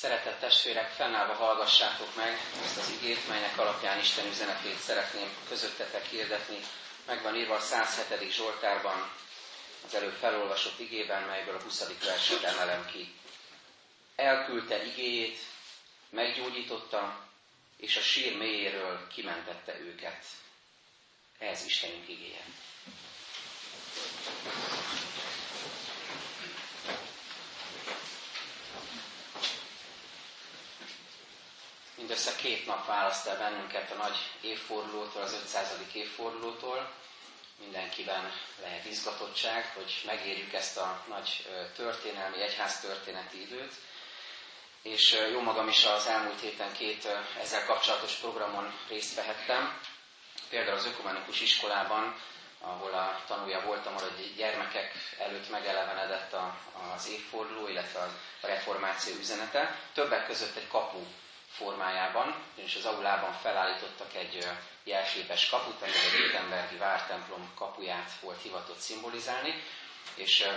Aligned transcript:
Szeretett 0.00 0.40
testvérek, 0.40 0.90
fennállva 0.90 1.32
hallgassátok 1.34 2.14
meg 2.16 2.38
ezt 2.64 2.76
az 2.78 2.90
igét, 3.00 3.28
melynek 3.28 3.58
alapján 3.58 3.98
Isten 3.98 4.26
üzenetét 4.26 4.78
szeretném 4.78 5.28
közöttetek 5.48 6.04
hirdetni. 6.06 6.58
Megvan 7.06 7.36
írva 7.36 7.54
a 7.54 7.60
107. 7.60 8.32
Zsoltárban, 8.32 9.10
az 9.86 9.94
előbb 9.94 10.12
felolvasott 10.12 10.78
igében, 10.78 11.22
melyből 11.22 11.54
a 11.56 11.62
20. 11.62 11.84
verset 12.04 12.42
emelem 12.42 12.86
ki. 12.86 13.14
Elküldte 14.16 14.84
igéjét, 14.84 15.38
meggyógyította, 16.10 17.26
és 17.76 17.96
a 17.96 18.00
sír 18.00 18.36
mélyéről 18.36 19.06
kimentette 19.14 19.78
őket. 19.78 20.24
Ez 21.38 21.64
Istenünk 21.64 22.08
igéje. 22.08 22.44
Mindössze 32.08 32.34
két 32.36 32.66
nap 32.66 32.86
választ 32.86 33.26
el 33.26 33.36
bennünket 33.38 33.90
a 33.90 33.94
nagy 33.94 34.16
évfordulótól, 34.40 35.22
az 35.22 35.32
500. 35.42 35.68
évfordulótól. 35.92 36.90
Mindenkiben 37.60 38.32
lehet 38.62 38.84
izgatottság, 38.84 39.72
hogy 39.74 40.02
megérjük 40.06 40.52
ezt 40.52 40.76
a 40.76 41.04
nagy 41.08 41.46
történelmi, 41.76 42.42
egyház 42.42 42.80
történeti 42.80 43.40
időt. 43.40 43.72
És 44.82 45.18
jó 45.32 45.40
magam 45.40 45.68
is 45.68 45.84
az 45.84 46.06
elmúlt 46.06 46.40
héten 46.40 46.72
két 46.72 47.08
ezzel 47.40 47.64
kapcsolatos 47.64 48.12
programon 48.14 48.72
részt 48.88 49.14
vehettem. 49.14 49.80
Például 50.48 50.76
az 50.76 50.86
Ökumenikus 50.86 51.40
iskolában, 51.40 52.20
ahol 52.60 52.92
a 52.92 53.22
tanulja 53.26 53.60
voltam, 53.60 53.94
hogy 53.94 54.34
gyermekek 54.36 54.92
előtt 55.18 55.50
megelevenedett 55.50 56.36
az 56.94 57.08
évforduló, 57.08 57.68
illetve 57.68 58.00
a 58.40 58.46
reformáció 58.46 59.14
üzenete. 59.16 59.80
Többek 59.94 60.26
között 60.26 60.56
egy 60.56 60.68
kapu 60.68 61.04
formájában, 61.58 62.34
és 62.54 62.74
az 62.74 62.84
aulában 62.84 63.32
felállítottak 63.32 64.14
egy 64.14 64.48
jelképes 64.84 65.48
kaput, 65.48 65.82
ami 65.82 65.90
a 65.90 66.16
Gutenbergi 66.22 66.76
vártemplom 66.76 67.52
kapuját 67.54 68.10
volt 68.20 68.42
hivatott 68.42 68.78
szimbolizálni, 68.78 69.62
és 70.14 70.48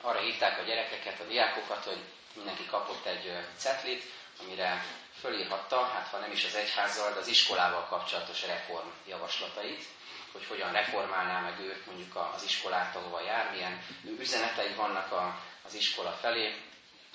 arra 0.00 0.18
hívták 0.18 0.58
a 0.58 0.62
gyerekeket, 0.62 1.20
a 1.20 1.24
diákokat, 1.24 1.84
hogy 1.84 1.98
mindenki 2.34 2.66
kapott 2.66 3.06
egy 3.06 3.32
cetlit, 3.56 4.04
amire 4.40 4.84
fölírhatta, 5.20 5.84
hát 5.84 6.06
ha 6.06 6.18
nem 6.18 6.30
is 6.30 6.44
az 6.44 6.54
egyházzal, 6.54 7.12
de 7.12 7.18
az 7.18 7.28
iskolával 7.28 7.86
kapcsolatos 7.86 8.46
reform 8.46 8.88
javaslatait, 9.06 9.84
hogy 10.32 10.46
hogyan 10.46 10.72
reformálná 10.72 11.40
meg 11.40 11.60
ő 11.60 11.82
mondjuk 11.86 12.16
az 12.34 12.42
iskolát, 12.44 12.96
ahova 12.96 13.20
jár, 13.20 13.50
milyen 13.50 13.82
üzenetei 14.18 14.74
vannak 14.74 15.36
az 15.66 15.74
iskola 15.74 16.10
felé, 16.10 16.67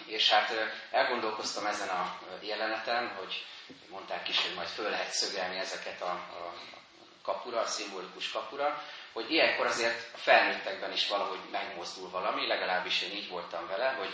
és 0.06 0.30
hát 0.30 0.54
elgondolkoztam 0.92 1.66
ezen 1.66 1.88
a 1.90 2.20
jeleneten, 2.42 3.08
hogy 3.16 3.46
mondták 3.90 4.30
is, 4.30 4.42
hogy 4.42 4.54
majd 4.56 4.68
föl 4.68 4.90
lehet 4.90 5.12
szögelni 5.12 5.58
ezeket 5.58 6.02
a, 6.02 6.12
a 6.12 6.54
kapura, 7.23 7.59
a 7.59 7.68
szimbolikus 7.68 8.31
kapura, 8.31 8.84
hogy 9.14 9.31
ilyenkor 9.31 9.66
azért 9.66 10.14
a 10.14 10.18
felnőttekben 10.18 10.92
is 10.92 11.08
valahogy 11.08 11.40
megmozdul 11.52 12.09
valami, 12.09 12.48
legalábbis 12.48 13.02
én 13.02 13.12
így 13.12 13.30
voltam 13.30 13.68
vele, 13.68 13.90
hogy 13.90 14.14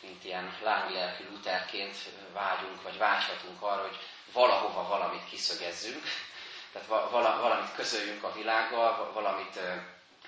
mint 0.00 0.24
ilyen 0.24 0.56
lánglelkű 0.62 1.24
Lutherként 1.30 1.96
vágyunk, 2.32 2.82
vagy 2.82 2.98
vágyhatunk 2.98 3.62
arra, 3.62 3.80
hogy 3.82 3.98
valahova 4.32 4.88
valamit 4.88 5.28
kiszögezzünk, 5.30 6.02
tehát 6.72 6.88
valamit 7.10 7.74
közöljünk 7.74 8.22
a 8.24 8.32
világgal, 8.32 9.12
valamit 9.12 9.60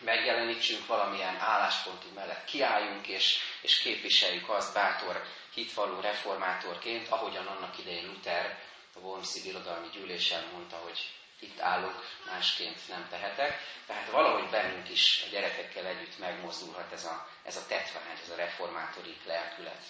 megjelenítsünk 0.01 0.87
valamilyen 0.87 1.37
álláspontunk 1.37 2.15
mellett, 2.15 2.45
kiálljunk 2.45 3.07
és, 3.07 3.39
és 3.63 3.79
képviseljük 3.79 4.49
azt 4.49 4.75
bátor, 4.75 5.23
hitvaló 5.55 6.01
reformátorként, 6.01 7.09
ahogyan 7.09 7.47
annak 7.47 7.79
idején 7.79 8.07
Luther 8.07 8.59
a 8.95 8.99
Wormsi 8.99 9.43
Birodalmi 9.43 9.89
Gyűlésen 9.93 10.45
mondta, 10.53 10.77
hogy 10.77 11.11
itt 11.41 11.61
állok, 11.61 12.05
másként 12.27 12.89
nem 12.89 13.07
tehetek. 13.11 13.61
Tehát 13.87 14.11
valahogy 14.11 14.51
bennünk 14.51 14.89
is 14.89 15.23
a 15.27 15.31
gyerekekkel 15.31 15.87
együtt 15.87 16.19
megmozdulhat 16.19 16.93
ez 16.93 17.05
a, 17.05 17.29
ez 17.45 17.57
a 17.57 17.67
tetvány, 17.67 18.19
ez 18.23 18.31
a 18.31 18.37
reformátori 18.37 19.17
lelkület. 19.27 19.83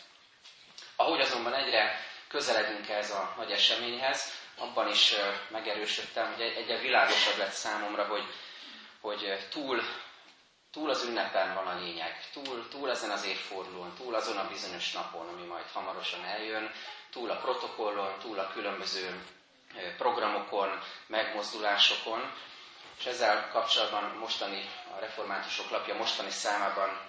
Ahogy 0.96 1.20
azonban 1.20 1.54
egyre 1.54 2.06
közeledünk 2.28 2.88
ez 2.88 3.10
a 3.10 3.34
nagy 3.36 3.50
eseményhez, 3.50 4.40
abban 4.56 4.90
is 4.90 5.14
megerősödtem, 5.50 6.32
hogy 6.32 6.42
egyre 6.42 6.78
világosabb 6.78 7.36
lett 7.36 7.52
számomra, 7.52 8.04
hogy 8.04 8.24
hogy 9.02 9.48
túl, 9.50 9.82
túl 10.72 10.90
az 10.90 11.04
ünnepen 11.04 11.54
van 11.54 11.66
a 11.66 11.78
lényeg, 11.78 12.28
túl, 12.32 12.68
túl 12.68 12.90
ezen 12.90 13.10
az 13.10 13.24
évfordulón, 13.24 13.94
túl 13.96 14.14
azon 14.14 14.36
a 14.36 14.48
bizonyos 14.48 14.92
napon, 14.92 15.28
ami 15.28 15.46
majd 15.46 15.64
hamarosan 15.72 16.24
eljön, 16.24 16.70
túl 17.10 17.30
a 17.30 17.36
protokollon, 17.36 18.18
túl 18.20 18.38
a 18.38 18.48
különböző 18.52 19.24
programokon, 19.96 20.80
megmozdulásokon, 21.06 22.32
és 22.98 23.04
ezzel 23.04 23.48
kapcsolatban 23.52 24.04
mostani, 24.04 24.70
a 24.96 24.98
reformátusok 25.00 25.70
lapja 25.70 25.94
mostani 25.94 26.30
számában 26.30 27.00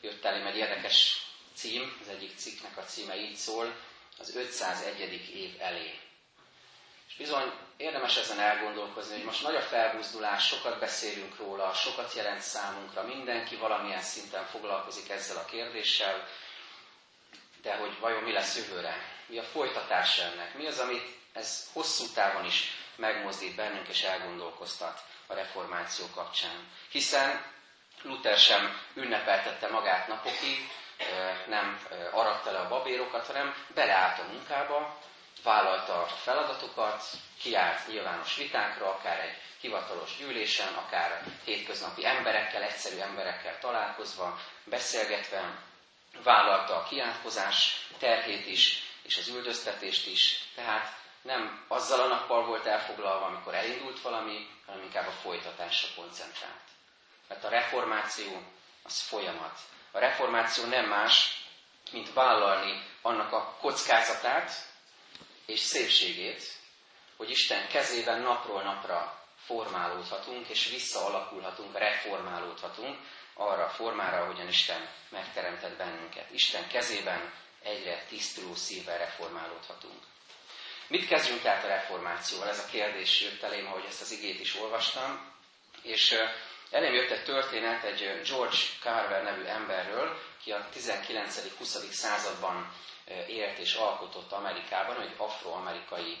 jött 0.00 0.24
elém 0.24 0.46
egy 0.46 0.56
érdekes 0.56 1.26
cím, 1.54 1.98
az 2.02 2.08
egyik 2.08 2.36
cikknek 2.36 2.76
a 2.76 2.82
címe 2.84 3.16
így 3.16 3.36
szól, 3.36 3.74
az 4.18 4.36
501. 4.36 5.30
év 5.34 5.54
elé. 5.58 5.98
És 7.16 7.20
bizony 7.20 7.52
érdemes 7.76 8.16
ezen 8.16 8.40
elgondolkozni, 8.40 9.14
hogy 9.14 9.24
most 9.24 9.42
nagy 9.42 9.54
a 9.56 9.60
felbuzdulás, 9.60 10.46
sokat 10.46 10.78
beszélünk 10.78 11.36
róla, 11.36 11.72
sokat 11.72 12.12
jelent 12.14 12.40
számunkra, 12.40 13.02
mindenki 13.02 13.56
valamilyen 13.56 14.00
szinten 14.02 14.44
foglalkozik 14.44 15.08
ezzel 15.10 15.36
a 15.36 15.44
kérdéssel, 15.44 16.26
de 17.62 17.74
hogy 17.76 17.98
vajon 18.00 18.22
mi 18.22 18.32
lesz 18.32 18.56
jövőre? 18.56 18.96
Mi 19.26 19.38
a 19.38 19.42
folytatás 19.42 20.18
ennek? 20.18 20.54
Mi 20.54 20.66
az, 20.66 20.78
amit 20.78 21.16
ez 21.32 21.68
hosszú 21.72 22.04
távon 22.14 22.44
is 22.44 22.70
megmozdít 22.96 23.54
bennünk 23.54 23.88
és 23.88 24.02
elgondolkoztat 24.02 25.00
a 25.26 25.34
reformáció 25.34 26.06
kapcsán? 26.14 26.68
Hiszen 26.90 27.44
Luther 28.02 28.36
sem 28.38 28.80
ünnepeltette 28.94 29.68
magát 29.68 30.08
napokig, 30.08 30.68
nem 31.46 31.86
aratta 32.12 32.50
le 32.50 32.58
a 32.58 32.68
babérokat, 32.68 33.26
hanem 33.26 33.54
beleállt 33.74 34.18
a 34.18 34.26
munkába, 34.32 34.98
vállalta 35.42 36.02
a 36.02 36.06
feladatokat, 36.06 37.04
kiállt 37.40 37.86
nyilvános 37.86 38.36
vitákra, 38.36 38.86
akár 38.94 39.20
egy 39.20 39.36
hivatalos 39.60 40.16
gyűlésen, 40.18 40.74
akár 40.74 41.22
hétköznapi 41.44 42.06
emberekkel, 42.06 42.62
egyszerű 42.62 42.98
emberekkel 42.98 43.58
találkozva, 43.58 44.38
beszélgetve, 44.64 45.62
vállalta 46.22 46.76
a 46.76 46.82
kiátkozás 46.82 47.86
terhét 47.98 48.46
is, 48.46 48.82
és 49.02 49.16
az 49.18 49.28
üldöztetést 49.28 50.06
is, 50.06 50.44
tehát 50.54 51.02
nem 51.22 51.64
azzal 51.68 52.00
a 52.00 52.06
nappal 52.06 52.44
volt 52.46 52.66
elfoglalva, 52.66 53.26
amikor 53.26 53.54
elindult 53.54 54.00
valami, 54.00 54.48
hanem 54.66 54.82
inkább 54.82 55.06
a 55.06 55.10
folytatásra 55.10 55.88
koncentrált. 55.96 56.62
Mert 57.28 57.44
a 57.44 57.48
reformáció 57.48 58.42
az 58.82 59.00
folyamat. 59.00 59.58
A 59.90 59.98
reformáció 59.98 60.64
nem 60.64 60.84
más, 60.84 61.42
mint 61.92 62.12
vállalni 62.12 62.82
annak 63.02 63.32
a 63.32 63.56
kockázatát, 63.60 64.52
és 65.46 65.60
szépségét, 65.60 66.42
hogy 67.16 67.30
Isten 67.30 67.68
kezében 67.68 68.20
napról 68.20 68.62
napra 68.62 69.24
formálódhatunk, 69.36 70.48
és 70.48 70.68
visszaalakulhatunk, 70.68 71.78
reformálódhatunk 71.78 72.98
arra 73.34 73.64
a 73.64 73.68
formára, 73.68 74.22
ahogyan 74.22 74.48
Isten 74.48 74.88
megteremtett 75.08 75.76
bennünket. 75.76 76.30
Isten 76.30 76.68
kezében 76.68 77.32
egyre 77.62 78.04
tisztuló 78.08 78.54
szívvel 78.54 78.98
reformálódhatunk. 78.98 80.02
Mit 80.86 81.08
kezdjünk 81.08 81.40
tehát 81.42 81.64
a 81.64 81.68
reformációval? 81.68 82.48
Ez 82.48 82.58
a 82.58 82.66
kérdés 82.70 83.20
jött 83.20 83.42
elém, 83.42 83.66
ahogy 83.66 83.84
ezt 83.88 84.00
az 84.00 84.10
igét 84.12 84.40
is 84.40 84.54
olvastam. 84.56 85.32
És 85.82 86.14
elém 86.70 86.94
jött 86.94 87.10
egy 87.10 87.24
történet 87.24 87.84
egy 87.84 88.20
George 88.28 88.56
Carver 88.80 89.22
nevű 89.22 89.42
emberről, 89.44 90.18
ki 90.42 90.52
a 90.52 90.68
19.-20. 90.74 91.90
században 91.90 92.72
élt 93.28 93.58
és 93.58 93.74
alkotott 93.74 94.32
Amerikában, 94.32 95.00
egy 95.00 95.14
afroamerikai 95.16 96.18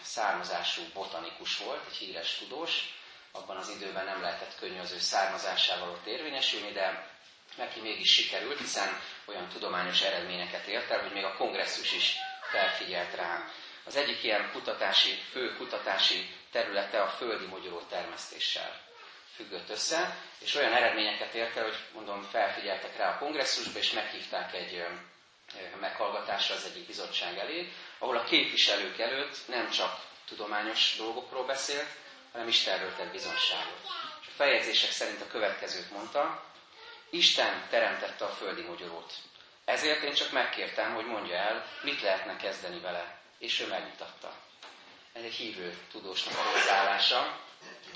származású 0.00 0.82
botanikus 0.94 1.58
volt, 1.58 1.86
egy 1.86 1.96
híres 1.96 2.36
tudós. 2.38 2.96
Abban 3.32 3.56
az 3.56 3.68
időben 3.68 4.04
nem 4.04 4.20
lehetett 4.20 4.58
könnyű 4.58 4.78
az 4.78 4.92
ő 4.92 4.98
származásával 4.98 5.90
ott 5.90 6.06
érvényesülni, 6.06 6.72
de 6.72 7.16
neki 7.56 7.80
mégis 7.80 8.12
sikerült, 8.12 8.58
hiszen 8.58 9.00
olyan 9.26 9.48
tudományos 9.48 10.02
eredményeket 10.02 10.66
ért 10.66 10.90
el, 10.90 11.00
hogy 11.00 11.12
még 11.12 11.24
a 11.24 11.36
kongresszus 11.36 11.92
is 11.92 12.16
felfigyelt 12.50 13.14
rá. 13.14 13.44
Az 13.84 13.96
egyik 13.96 14.22
ilyen 14.22 14.50
kutatási, 14.52 15.10
fő 15.30 15.56
kutatási 15.56 16.34
területe 16.50 17.02
a 17.02 17.08
földi 17.08 17.46
mogyoró 17.46 17.80
termesztéssel 17.80 18.80
függött 19.34 19.68
össze, 19.68 20.16
és 20.38 20.54
olyan 20.54 20.72
eredményeket 20.72 21.34
ért 21.34 21.56
el, 21.56 21.62
hogy 21.62 21.76
mondom, 21.94 22.22
felfigyeltek 22.22 22.96
rá 22.96 23.14
a 23.14 23.18
kongresszusba, 23.18 23.78
és 23.78 23.92
meghívták 23.92 24.54
egy 24.54 24.72
meghallgatásra 25.80 26.54
az 26.54 26.64
egyik 26.64 26.86
bizottság 26.86 27.38
elé, 27.38 27.72
ahol 27.98 28.16
a 28.16 28.24
képviselők 28.24 28.98
előtt 28.98 29.36
nem 29.46 29.70
csak 29.70 30.00
tudományos 30.28 30.94
dolgokról 30.96 31.44
beszélt, 31.46 31.88
hanem 32.32 32.48
Istenről 32.48 32.94
tett 32.96 33.10
bizonságot. 33.12 33.80
És 34.20 34.26
a 34.26 34.36
feljegyzések 34.36 34.90
szerint 34.90 35.20
a 35.20 35.26
következőt 35.26 35.90
mondta, 35.90 36.44
Isten 37.10 37.66
teremtette 37.70 38.24
a 38.24 38.28
földi 38.28 38.62
mogyorót. 38.62 39.12
Ezért 39.64 40.02
én 40.02 40.14
csak 40.14 40.32
megkértem, 40.32 40.94
hogy 40.94 41.06
mondja 41.06 41.36
el, 41.36 41.66
mit 41.82 42.00
lehetne 42.02 42.36
kezdeni 42.36 42.80
vele. 42.80 43.18
És 43.38 43.60
ő 43.60 43.66
megmutatta. 43.66 44.32
Ez 45.12 45.22
egy 45.22 45.34
hívő 45.34 45.78
tudósnak 45.90 46.34
a 46.38 46.42
hozzáállása. 46.42 47.40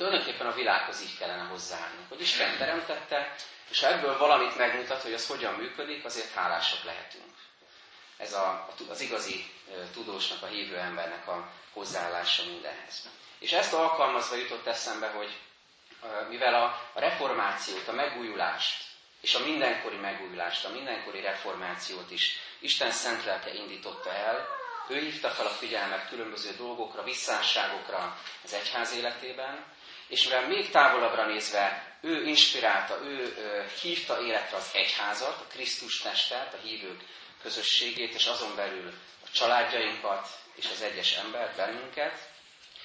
Tulajdonképpen 0.02 0.46
a 0.46 0.54
világhoz 0.54 1.00
így 1.02 1.18
kellene 1.18 1.42
hozzáállni. 1.48 2.06
Hogy 2.08 2.20
Isten 2.20 2.56
teremtette, 2.56 3.34
és 3.70 3.80
ha 3.80 3.86
ebből 3.86 4.18
valamit 4.18 4.56
megmutat, 4.56 5.02
hogy 5.02 5.12
az 5.12 5.26
hogyan 5.26 5.54
működik, 5.54 6.04
azért 6.04 6.32
hálásak 6.34 6.84
lehetünk. 6.84 7.34
Ez 8.16 8.32
a, 8.32 8.68
az 8.88 9.00
igazi 9.00 9.44
tudósnak, 9.92 10.42
a 10.42 10.46
hívő 10.46 10.76
embernek 10.78 11.28
a 11.28 11.48
hozzáállása 11.72 12.42
mindenhez. 12.46 13.08
És 13.38 13.52
ezt 13.52 13.72
alkalmazva 13.72 14.36
jutott 14.36 14.66
eszembe, 14.66 15.08
hogy 15.08 15.38
mivel 16.28 16.54
a, 16.54 16.64
a 16.92 17.00
reformációt, 17.00 17.88
a 17.88 17.92
megújulást, 17.92 18.84
és 19.20 19.34
a 19.34 19.44
mindenkori 19.44 19.96
megújulást, 19.96 20.64
a 20.64 20.70
mindenkori 20.72 21.20
reformációt 21.20 22.10
is 22.10 22.38
Isten 22.58 22.90
szent 22.90 23.24
lelke 23.24 23.54
indította 23.54 24.12
el, 24.14 24.48
ő 24.88 24.98
hívta 24.98 25.28
fel 25.28 25.46
a 25.46 25.50
figyelmet 25.50 26.08
különböző 26.08 26.50
dolgokra, 26.56 27.02
visszásságokra 27.02 28.18
az 28.44 28.52
egyház 28.52 28.94
életében, 28.96 29.64
és 30.12 30.24
mivel 30.24 30.46
még 30.48 30.70
távolabbra 30.70 31.26
nézve 31.26 31.96
ő 32.00 32.24
inspirálta, 32.24 33.00
ő 33.04 33.34
hívta 33.80 34.20
életre 34.20 34.56
az 34.56 34.70
egyházat, 34.72 35.40
a 35.40 35.46
Krisztus 35.52 36.00
testet, 36.00 36.54
a 36.54 36.56
hívők 36.62 37.00
közösségét, 37.42 38.14
és 38.14 38.26
azon 38.26 38.56
belül 38.56 38.92
a 39.24 39.28
családjainkat 39.32 40.28
és 40.54 40.70
az 40.72 40.82
egyes 40.82 41.16
embert, 41.16 41.56
bennünket, 41.56 42.30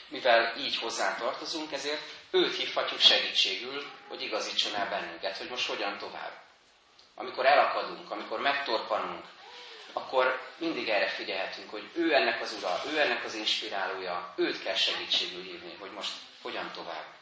mivel 0.07 0.57
így 0.57 0.77
hozzá 0.77 1.17
tartozunk, 1.17 1.71
ezért 1.71 2.01
őt 2.31 2.55
hívhatjuk 2.55 2.99
segítségül, 2.99 3.85
hogy 4.07 4.21
igazítson 4.21 4.75
el 4.75 4.89
bennünket, 4.89 5.37
hogy 5.37 5.49
most 5.49 5.67
hogyan 5.67 5.97
tovább. 5.97 6.41
Amikor 7.15 7.45
elakadunk, 7.45 8.11
amikor 8.11 8.39
megtorpanunk, 8.39 9.25
akkor 9.93 10.41
mindig 10.57 10.89
erre 10.89 11.07
figyelhetünk, 11.07 11.69
hogy 11.69 11.89
ő 11.93 12.13
ennek 12.13 12.41
az 12.41 12.53
ura, 12.53 12.81
ő 12.91 12.99
ennek 12.99 13.23
az 13.23 13.33
inspirálója, 13.33 14.33
őt 14.35 14.63
kell 14.63 14.75
segítségül 14.75 15.43
hívni, 15.43 15.75
hogy 15.79 15.91
most 15.91 16.11
hogyan 16.41 16.71
tovább. 16.71 17.16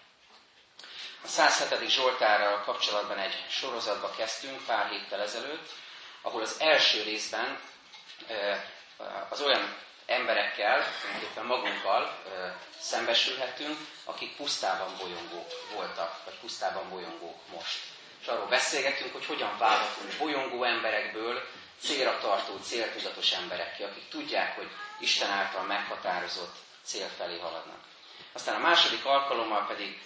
A 1.25 1.27
107. 1.27 1.89
Zsoltárral 1.89 2.62
kapcsolatban 2.63 3.18
egy 3.18 3.44
sorozatba 3.50 4.12
kezdtünk 4.18 4.66
pár 4.66 4.89
héttel 4.89 5.22
ezelőtt, 5.22 5.69
ahol 6.22 6.42
az 6.42 6.56
első 6.60 7.04
részben 7.04 7.60
az 9.30 9.42
olyan 9.42 9.75
emberekkel, 10.06 10.86
tulajdonképpen 11.01 11.45
magunkkal 11.45 12.18
szembesülhetünk, 12.80 13.77
akik 14.04 14.36
pusztában 14.36 14.98
bolyongók 15.00 15.51
voltak, 15.74 16.19
vagy 16.25 16.39
pusztában 16.39 16.89
bolyongók 16.89 17.39
most. 17.54 17.80
És 18.21 18.28
arról 18.28 18.48
beszélgetünk, 18.48 19.13
hogy 19.13 19.25
hogyan 19.25 19.57
válhatunk 19.57 20.18
bolyongó 20.18 20.63
emberekből 20.63 21.48
célra 21.80 22.18
tartó, 22.19 22.57
céltudatos 22.62 23.31
emberekké, 23.31 23.83
akik 23.83 24.10
tudják, 24.10 24.56
hogy 24.56 24.69
Isten 25.00 25.30
által 25.30 25.63
meghatározott 25.63 26.56
cél 26.83 27.07
felé 27.18 27.39
haladnak. 27.39 27.80
Aztán 28.33 28.56
a 28.56 28.60
második 28.68 29.06
alkalommal 29.06 29.66
pedig 29.68 30.01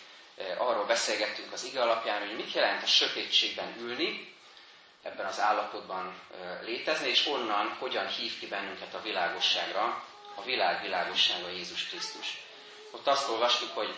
arról 0.57 0.85
beszélgettünk 0.85 1.53
az 1.53 1.63
ige 1.63 1.81
alapján, 1.81 2.27
hogy 2.27 2.35
mit 2.35 2.53
jelent 2.53 2.83
a 2.83 2.85
sötétségben 2.85 3.75
ülni, 3.79 4.35
ebben 5.03 5.25
az 5.25 5.39
állapotban 5.39 6.21
létezni, 6.61 7.07
és 7.07 7.27
onnan 7.27 7.75
hogyan 7.79 8.07
hív 8.07 8.39
ki 8.39 8.47
bennünket 8.47 8.93
a 8.93 9.01
világosságra, 9.01 10.03
a 10.35 10.43
világ 10.43 10.81
világossága 10.81 11.49
Jézus 11.49 11.87
Krisztus. 11.87 12.41
Ott 12.91 13.07
azt 13.07 13.29
olvastuk, 13.29 13.75
hogy 13.75 13.95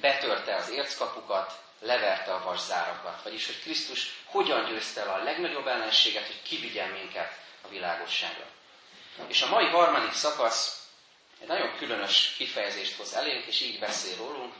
betörte 0.00 0.54
az 0.54 0.70
érckapukat, 0.70 1.64
leverte 1.80 2.34
a 2.34 2.44
vaszárakat, 2.44 3.22
vagyis 3.22 3.46
hogy 3.46 3.60
Krisztus 3.60 4.22
hogyan 4.24 4.64
győzte 4.64 5.00
el 5.00 5.08
a 5.08 5.22
legnagyobb 5.22 5.66
ellenséget, 5.66 6.26
hogy 6.26 6.42
kivigyen 6.42 6.88
minket 6.88 7.38
a 7.62 7.68
világosságra. 7.68 8.44
És 9.26 9.42
a 9.42 9.48
mai 9.48 9.66
harmadik 9.66 10.12
szakasz 10.12 10.86
egy 11.40 11.46
nagyon 11.46 11.76
különös 11.76 12.34
kifejezést 12.36 12.96
hoz 12.96 13.14
elénk, 13.14 13.46
és 13.46 13.60
így 13.60 13.78
beszél 13.78 14.16
rólunk, 14.16 14.54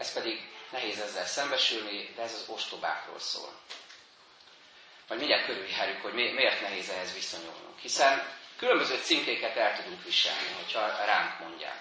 ez 0.00 0.12
pedig 0.12 0.48
nehéz 0.70 1.00
ezzel 1.00 1.26
szembesülni, 1.26 2.12
de 2.16 2.22
ez 2.22 2.32
az 2.32 2.44
ostobákról 2.48 3.18
szól 3.18 3.52
majd 5.10 5.22
mindjárt 5.22 5.46
körüljárjuk, 5.46 6.02
hogy 6.02 6.12
miért 6.12 6.60
nehéz 6.60 6.88
ehhez 6.88 7.14
viszonyulnunk. 7.14 7.78
Hiszen 7.80 8.22
különböző 8.56 8.96
címkéket 9.02 9.56
el 9.56 9.76
tudunk 9.76 10.04
viselni, 10.04 10.52
hogyha 10.62 11.04
ránk 11.04 11.38
mondják. 11.38 11.78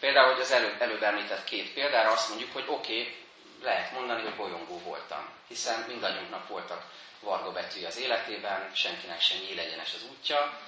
Például, 0.00 0.32
hogy 0.32 0.40
az 0.40 0.50
előbb, 0.50 0.82
előbb 0.82 1.02
említett 1.02 1.44
két 1.44 1.72
példára 1.72 2.10
azt 2.10 2.28
mondjuk, 2.28 2.52
hogy 2.52 2.64
oké, 2.66 3.00
okay, 3.00 3.16
lehet 3.62 3.92
mondani, 3.92 4.22
hogy 4.22 4.34
bolyongó 4.34 4.78
voltam, 4.78 5.28
hiszen 5.48 5.84
mindannyiunknak 5.88 6.48
voltak 6.48 6.84
varga 7.20 7.52
betűi 7.52 7.84
az 7.84 7.98
életében, 7.98 8.70
senkinek 8.74 9.20
sem 9.20 9.38
nyílegyenes 9.38 9.94
az 9.94 10.04
útja, 10.10 10.60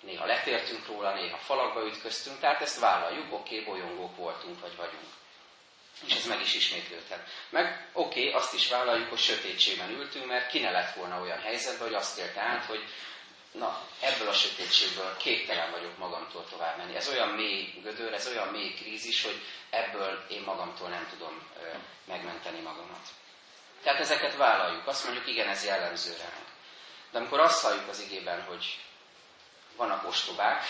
néha 0.00 0.26
letértünk 0.26 0.86
róla, 0.86 1.14
néha 1.14 1.36
falakba 1.36 1.86
ütköztünk, 1.86 2.40
tehát 2.40 2.62
ezt 2.62 2.78
vállaljuk, 2.80 3.32
oké, 3.32 3.60
okay, 3.60 3.64
bolyongók 3.64 4.16
voltunk, 4.16 4.60
vagy 4.60 4.76
vagyunk 4.76 5.19
és 6.06 6.14
ez 6.14 6.26
meg 6.26 6.40
is 6.40 6.54
ismétlődhet. 6.54 7.28
Meg 7.50 7.88
oké, 7.92 8.20
okay, 8.28 8.40
azt 8.40 8.54
is 8.54 8.68
vállaljuk, 8.68 9.08
hogy 9.08 9.18
sötétségben 9.18 9.90
ültünk, 9.90 10.26
mert 10.26 10.50
ki 10.50 10.58
ne 10.58 10.70
lett 10.70 10.94
volna 10.94 11.20
olyan 11.20 11.40
helyzetben, 11.40 11.86
hogy 11.86 11.96
azt 11.96 12.18
élte 12.18 12.40
át, 12.40 12.64
hogy 12.64 12.84
na, 13.52 13.86
ebből 14.00 14.28
a 14.28 14.32
sötétségből 14.32 15.16
képtelen 15.16 15.70
vagyok 15.70 15.98
magamtól 15.98 16.46
tovább 16.50 16.76
menni. 16.76 16.96
Ez 16.96 17.08
olyan 17.08 17.28
mély 17.28 17.74
gödör, 17.82 18.12
ez 18.12 18.26
olyan 18.26 18.48
mély 18.48 18.74
krízis, 18.74 19.22
hogy 19.22 19.40
ebből 19.70 20.26
én 20.28 20.42
magamtól 20.42 20.88
nem 20.88 21.08
tudom 21.10 21.42
ö, 21.62 21.66
megmenteni 22.04 22.60
magamat. 22.60 23.08
Tehát 23.82 24.00
ezeket 24.00 24.36
vállaljuk. 24.36 24.86
Azt 24.86 25.04
mondjuk, 25.04 25.26
igen, 25.26 25.48
ez 25.48 25.64
jellemző 25.64 26.16
ránk. 26.18 26.46
De 27.10 27.18
amikor 27.18 27.40
azt 27.40 27.62
halljuk 27.62 27.88
az 27.88 28.00
igében, 28.00 28.42
hogy 28.42 28.78
vannak 29.76 30.08
ostobák, 30.08 30.64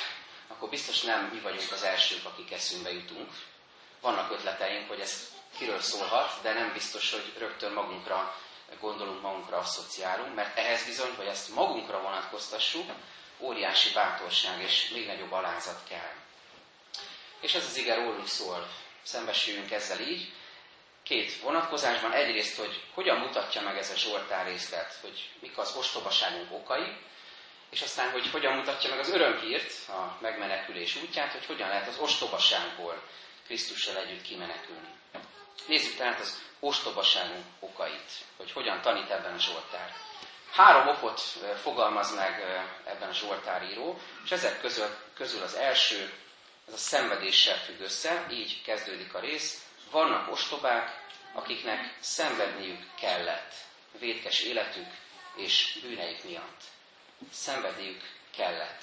akkor 0.49 0.69
biztos 0.69 1.01
nem 1.03 1.31
mi 1.33 1.41
vagyunk 1.41 1.73
az 1.73 1.83
elsők, 1.83 2.25
akik 2.25 2.53
eszünkbe 2.53 2.93
jutunk, 2.93 3.29
vannak 4.01 4.31
ötleteink, 4.31 4.89
hogy 4.89 5.01
ez 5.01 5.33
kiről 5.59 5.81
szólhat, 5.81 6.43
de 6.43 6.53
nem 6.53 6.73
biztos, 6.73 7.13
hogy 7.13 7.33
rögtön 7.39 7.73
magunkra 7.73 8.37
gondolunk, 8.81 9.21
magunkra 9.21 9.57
asszociálunk, 9.57 10.35
mert 10.35 10.59
ehhez 10.59 10.85
bizony, 10.85 11.15
hogy 11.17 11.27
ezt 11.27 11.55
magunkra 11.55 12.01
vonatkoztassuk, 12.01 12.91
óriási 13.39 13.93
bátorság 13.93 14.63
és 14.63 14.89
még 14.89 15.07
nagyobb 15.07 15.33
alázat 15.33 15.81
kell. 15.89 16.13
És 17.41 17.55
ez 17.55 17.65
az 17.65 17.77
ige 17.77 17.95
rólunk 17.95 18.29
szól, 18.29 18.69
szembesüljünk 19.03 19.71
ezzel 19.71 20.01
így, 20.01 20.33
két 21.03 21.41
vonatkozásban. 21.41 22.13
Egyrészt, 22.13 22.57
hogy 22.57 22.83
hogyan 22.95 23.17
mutatja 23.17 23.61
meg 23.61 23.77
ez 23.79 23.91
a 23.91 23.97
Zsoltár 23.97 24.47
részlet, 24.47 24.99
hogy 25.01 25.31
mik 25.41 25.59
az 25.59 25.77
ostobaságunk 25.77 26.53
okai, 26.53 26.97
és 27.71 27.83
aztán, 27.83 28.11
hogy 28.11 28.31
hogyan 28.31 28.57
mutatja 28.57 28.91
meg 28.91 28.99
az 28.99 29.11
örömhírt, 29.11 29.89
a 29.89 30.17
megmenekülés 30.21 30.97
útját, 30.97 31.33
hogy 31.33 31.47
hogyan 31.47 31.69
lehet 31.69 31.89
az 31.89 31.99
ostobaságból 31.99 33.03
Krisztussal 33.51 33.97
együtt 33.97 34.23
kimenekülni. 34.23 34.89
Nézzük 35.67 35.97
tehát 35.97 36.21
az 36.21 36.43
ostobaságunk 36.61 37.45
okait, 37.61 38.11
hogy 38.37 38.53
hogyan 38.53 38.81
tanít 38.81 39.11
ebben 39.11 39.35
a 39.35 39.39
Zsoltár. 39.39 39.95
Három 40.51 40.89
okot 40.89 41.21
fogalmaz 41.63 42.15
meg 42.15 42.41
ebben 42.85 43.09
a 43.09 43.13
Zsoltáríró, 43.13 43.99
és 44.25 44.31
ezek 44.31 44.61
közül, 44.61 44.87
közül 45.15 45.43
az 45.43 45.55
első, 45.55 46.13
ez 46.67 46.73
a 46.73 46.77
szenvedéssel 46.77 47.57
függ 47.57 47.81
össze, 47.81 48.27
így 48.31 48.63
kezdődik 48.63 49.15
a 49.15 49.21
rész. 49.21 49.67
Vannak 49.91 50.33
ostobák, 50.33 51.05
akiknek 51.33 51.97
szenvedniük 52.01 52.95
kellett 53.01 53.55
védkes 53.99 54.41
életük 54.41 54.89
és 55.37 55.79
bűneik 55.83 56.25
miatt. 56.25 56.63
Szenvedniük 57.33 58.03
kellett. 58.37 58.83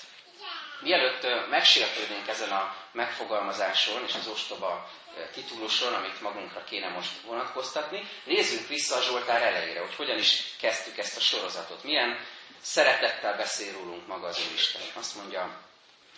Mielőtt 0.80 1.50
megsértődnénk 1.50 2.28
ezen 2.28 2.50
a 2.52 2.76
megfogalmazáson 2.92 4.04
és 4.08 4.14
az 4.14 4.28
ostoba 4.28 4.90
tituluson, 5.34 5.94
amit 5.94 6.22
magunkra 6.22 6.64
kéne 6.64 6.90
most 6.90 7.22
vonatkoztatni, 7.22 8.10
nézzünk 8.24 8.68
vissza 8.68 8.96
a 8.96 9.02
Zsoltár 9.02 9.42
elejére, 9.42 9.80
hogy 9.80 9.96
hogyan 9.96 10.18
is 10.18 10.44
kezdtük 10.60 10.98
ezt 10.98 11.18
a 11.18 11.20
sorozatot. 11.20 11.84
Milyen 11.84 12.26
szeretettel 12.62 13.36
beszél 13.38 13.72
rólunk 13.74 14.08
maga 14.08 14.28
az 14.28 14.48
Úristen. 14.50 14.82
Azt 14.94 15.16
mondja, 15.16 15.62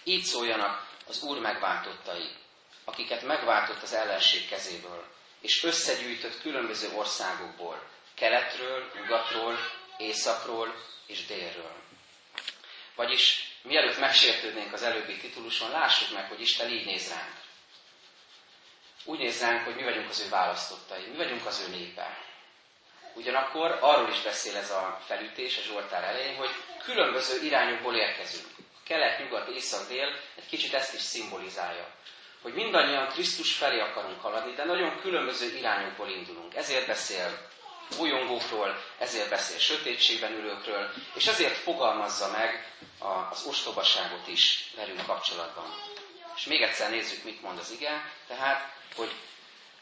így 0.03 0.23
szóljanak 0.23 0.87
az 1.07 1.21
Úr 1.21 1.39
megváltottai, 1.39 2.29
akiket 2.85 3.21
megváltott 3.21 3.81
az 3.81 3.93
ellenség 3.93 4.49
kezéből, 4.49 5.05
és 5.41 5.63
összegyűjtött 5.63 6.41
különböző 6.41 6.89
országokból, 6.95 7.83
keletről, 8.15 8.91
nyugatról, 8.95 9.57
északról 9.97 10.75
és 11.07 11.25
délről. 11.25 11.73
Vagyis 12.95 13.48
mielőtt 13.61 13.99
megsértődnénk 13.99 14.73
az 14.73 14.83
előbbi 14.83 15.17
tituluson, 15.17 15.69
lássuk 15.71 16.13
meg, 16.13 16.27
hogy 16.27 16.41
Isten 16.41 16.69
így 16.69 16.85
néz 16.85 17.09
ránk. 17.09 17.33
Úgy 19.03 19.19
néz 19.19 19.41
ránk, 19.41 19.65
hogy 19.65 19.75
mi 19.75 19.83
vagyunk 19.83 20.09
az 20.09 20.19
ő 20.25 20.29
választottai, 20.29 21.05
mi 21.07 21.15
vagyunk 21.15 21.45
az 21.45 21.65
ő 21.67 21.71
népe. 21.71 22.17
Ugyanakkor 23.13 23.77
arról 23.81 24.09
is 24.09 24.21
beszél 24.21 24.55
ez 24.55 24.71
a 24.71 25.01
felütés 25.05 25.57
a 25.57 25.61
Zsoltár 25.61 26.03
elején, 26.03 26.35
hogy 26.35 26.49
különböző 26.83 27.43
irányokból 27.43 27.95
érkezünk. 27.95 28.47
Kelet, 28.83 29.19
nyugat, 29.19 29.47
észak, 29.47 29.87
dél 29.87 30.19
egy 30.35 30.45
kicsit 30.49 30.73
ezt 30.73 30.93
is 30.93 31.01
szimbolizálja. 31.01 31.87
Hogy 32.41 32.53
mindannyian 32.53 33.07
Krisztus 33.07 33.53
felé 33.53 33.79
akarunk 33.79 34.21
haladni, 34.21 34.53
de 34.53 34.63
nagyon 34.63 34.99
különböző 34.99 35.57
irányokból 35.57 36.09
indulunk. 36.09 36.55
Ezért 36.55 36.87
beszél 36.87 37.48
bolyongókról, 37.97 38.83
ezért 38.97 39.29
beszél 39.29 39.57
sötétségben 39.57 40.31
ülőkről, 40.31 40.91
és 41.13 41.27
ezért 41.27 41.57
fogalmazza 41.57 42.31
meg 42.31 42.73
az 43.31 43.45
ostobaságot 43.45 44.27
is 44.27 44.71
velünk 44.75 45.05
kapcsolatban. 45.05 45.73
És 46.35 46.45
még 46.45 46.61
egyszer 46.61 46.89
nézzük, 46.89 47.23
mit 47.23 47.41
mond 47.41 47.59
az 47.59 47.71
ige, 47.71 48.11
tehát, 48.27 48.73
hogy 48.95 49.11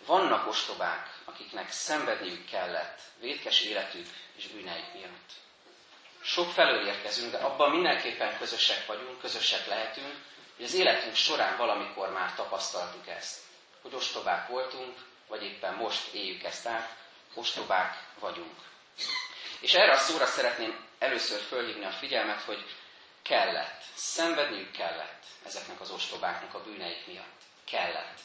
vannak 0.06 0.48
ostobák, 0.48 1.18
akiknek 1.26 1.72
szenvedniük 1.72 2.50
kellett 2.50 3.00
vétkes 3.20 3.62
életük 3.62 4.08
és 4.36 4.48
bűneik 4.48 4.94
miatt. 4.94 5.32
Sok 6.22 6.52
felől 6.52 6.88
érkezünk, 6.88 7.32
de 7.32 7.38
abban 7.38 7.72
mindenképpen 7.72 8.38
közösek 8.38 8.86
vagyunk, 8.86 9.20
közösek 9.20 9.68
lehetünk, 9.68 10.16
hogy 10.56 10.66
az 10.66 10.74
életünk 10.74 11.16
során 11.16 11.58
valamikor 11.58 12.12
már 12.12 12.36
tapasztaltuk 12.36 13.08
ezt. 13.08 13.40
Hogy 13.82 13.94
ostobák 13.94 14.48
voltunk, 14.48 14.98
vagy 15.28 15.44
éppen 15.44 15.74
most 15.74 16.14
éljük 16.14 16.44
ezt 16.44 16.68
át, 16.68 16.96
ostobák 17.38 18.03
vagyunk. 18.20 18.56
És 19.60 19.74
erre 19.74 19.91
a 19.91 19.98
szóra 19.98 20.25
szeretném 20.25 20.86
először 21.00 21.41
fölhívni 21.41 21.86
a 21.86 21.91
figyelmet, 21.91 22.41
hogy 22.41 22.65
kellett, 23.24 23.82
szenvedniük 23.96 24.72
kellett 24.72 25.24
ezeknek 25.46 25.82
az 25.82 25.89
ostobáknak 25.91 26.53
a 26.53 26.63
bűneik 26.63 27.08
miatt. 27.08 27.41
Kellett. 27.65 28.20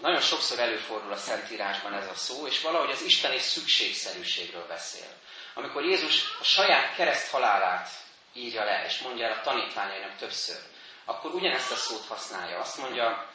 Nagyon 0.00 0.20
sokszor 0.20 0.58
előfordul 0.58 1.12
a 1.12 1.16
Szentírásban 1.16 1.94
ez 1.94 2.08
a 2.08 2.14
szó, 2.14 2.46
és 2.46 2.60
valahogy 2.60 2.90
az 2.90 3.02
isteni 3.02 3.38
szükségszerűségről 3.38 4.66
beszél. 4.66 5.14
Amikor 5.54 5.84
Jézus 5.84 6.38
a 6.40 6.44
saját 6.44 6.94
kereszt 6.94 7.30
halálát 7.30 7.88
írja 8.32 8.64
le, 8.64 8.84
és 8.84 8.98
mondja 8.98 9.26
el 9.26 9.32
a 9.32 9.40
tanítványainak 9.40 10.16
többször, 10.16 10.58
akkor 11.04 11.34
ugyanezt 11.34 11.72
a 11.72 11.76
szót 11.76 12.06
használja. 12.06 12.58
Azt 12.58 12.78
mondja, 12.78 13.28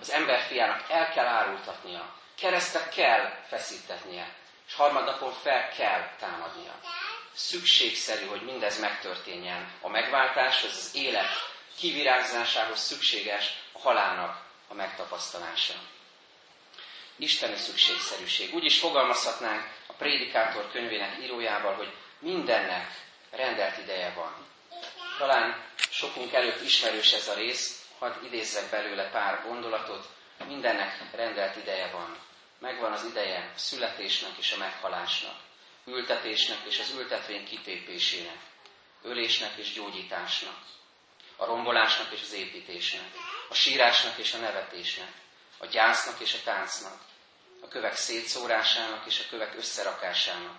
az 0.00 0.10
emberfiának 0.10 0.90
el 0.90 1.12
kell 1.12 1.26
árultatnia, 1.26 2.14
keresztre 2.40 2.88
kell 2.88 3.30
feszítetnie, 3.48 4.34
és 4.66 4.74
harmadnapon 4.74 5.32
fel 5.32 5.68
kell 5.76 6.10
támadnia. 6.18 6.80
Szükségszerű, 7.34 8.26
hogy 8.26 8.42
mindez 8.42 8.80
megtörténjen. 8.80 9.72
A 9.80 9.88
megváltás, 9.88 10.62
az 10.64 10.76
az 10.76 10.90
élet 10.94 11.28
kivirágzásához 11.78 12.78
szükséges 12.78 13.52
a 13.72 13.78
halálnak 13.78 14.44
a 14.68 14.74
megtapasztalása. 14.74 15.74
Isteni 17.16 17.56
szükségszerűség. 17.56 18.54
Úgy 18.54 18.64
is 18.64 18.78
fogalmazhatnánk 18.78 19.68
a 19.86 19.92
Prédikátor 19.92 20.70
könyvének 20.70 21.18
írójával, 21.22 21.74
hogy 21.74 21.92
mindennek 22.18 22.86
rendelt 23.30 23.78
ideje 23.78 24.12
van. 24.14 24.46
Talán 25.18 25.64
sokunk 25.90 26.32
előtt 26.32 26.62
ismerős 26.62 27.12
ez 27.12 27.28
a 27.28 27.34
rész, 27.34 27.84
hadd 27.98 28.24
idézzek 28.24 28.70
belőle 28.70 29.10
pár 29.10 29.42
gondolatot, 29.46 30.06
mindennek 30.46 31.02
rendelt 31.14 31.56
ideje 31.56 31.90
van. 31.90 32.16
Megvan 32.60 32.92
az 32.92 33.04
ideje 33.04 33.52
a 33.54 33.58
születésnek 33.58 34.36
és 34.38 34.52
a 34.52 34.56
meghalásnak, 34.56 35.36
ültetésnek 35.86 36.58
és 36.66 36.78
az 36.78 36.90
ültetvény 36.90 37.44
kitépésének, 37.44 38.38
ölésnek 39.02 39.56
és 39.56 39.72
gyógyításnak, 39.72 40.58
a 41.36 41.44
rombolásnak 41.44 42.12
és 42.12 42.20
az 42.22 42.32
építésnek, 42.32 43.08
a 43.48 43.54
sírásnak 43.54 44.18
és 44.18 44.34
a 44.34 44.38
nevetésnek, 44.38 45.12
a 45.58 45.66
gyásznak 45.66 46.20
és 46.20 46.34
a 46.34 46.42
táncnak, 46.44 47.00
a 47.60 47.68
kövek 47.68 47.96
szétszórásának 47.96 49.06
és 49.06 49.20
a 49.20 49.28
kövek 49.30 49.54
összerakásának, 49.56 50.58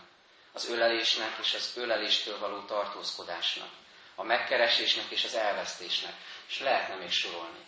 az 0.53 0.69
ölelésnek 0.69 1.37
és 1.41 1.53
az 1.53 1.71
öleléstől 1.75 2.39
való 2.39 2.65
tartózkodásnak, 2.65 3.69
a 4.15 4.23
megkeresésnek 4.23 5.09
és 5.09 5.23
az 5.23 5.35
elvesztésnek, 5.35 6.13
és 6.47 6.59
lehetne 6.59 6.95
még 6.95 7.11
sorolni. 7.11 7.65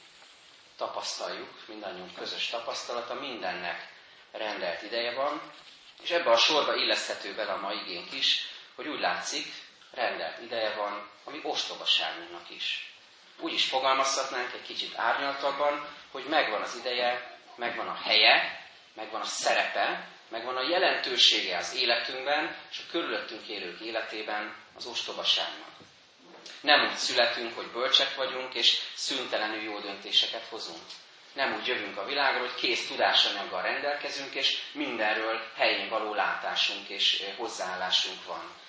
Tapasztaljuk, 0.77 1.67
mindannyiunk 1.67 2.15
közös 2.15 2.47
tapasztalata, 2.47 3.13
mindennek 3.13 3.91
rendelt 4.37 4.81
ideje 4.81 5.13
van, 5.13 5.41
és 6.03 6.09
ebbe 6.09 6.31
a 6.31 6.37
sorba 6.37 6.75
illeszthető 6.75 7.35
bele 7.35 7.51
a 7.51 7.59
mai 7.59 7.77
igénk 7.77 8.11
is, 8.13 8.47
hogy 8.75 8.87
úgy 8.87 8.99
látszik, 8.99 9.53
rendelt 9.91 10.41
ideje 10.41 10.75
van, 10.75 11.09
ami 11.23 11.39
ostobaságunknak 11.43 12.49
is 12.49 12.93
úgy 13.39 13.53
is 13.53 13.65
fogalmazhatnánk 13.65 14.53
egy 14.53 14.61
kicsit 14.61 14.97
árnyaltabban, 14.97 15.87
hogy 16.11 16.25
megvan 16.25 16.61
az 16.61 16.75
ideje, 16.75 17.37
megvan 17.55 17.87
a 17.87 17.95
helye, 18.03 18.65
megvan 18.93 19.21
a 19.21 19.25
szerepe, 19.25 20.07
megvan 20.29 20.57
a 20.57 20.69
jelentősége 20.69 21.57
az 21.57 21.75
életünkben 21.75 22.55
és 22.71 22.77
a 22.77 22.91
körülöttünk 22.91 23.47
élők 23.47 23.79
életében 23.79 24.55
az 24.75 24.85
ostobaságnak. 24.85 25.71
Nem 26.61 26.89
úgy 26.89 26.95
születünk, 26.95 27.55
hogy 27.55 27.67
bölcsek 27.67 28.15
vagyunk, 28.15 28.53
és 28.53 28.79
szüntelenül 28.95 29.61
jó 29.61 29.79
döntéseket 29.79 30.45
hozunk. 30.49 30.81
Nem 31.33 31.53
úgy 31.53 31.67
jövünk 31.67 31.97
a 31.97 32.05
világra, 32.05 32.39
hogy 32.39 32.55
kész 32.55 32.87
tudásanyaggal 32.87 33.61
rendelkezünk, 33.61 34.33
és 34.33 34.61
mindenről 34.71 35.41
helyén 35.55 35.89
való 35.89 36.13
látásunk 36.13 36.89
és 36.89 37.23
hozzáállásunk 37.37 38.25
van 38.25 38.61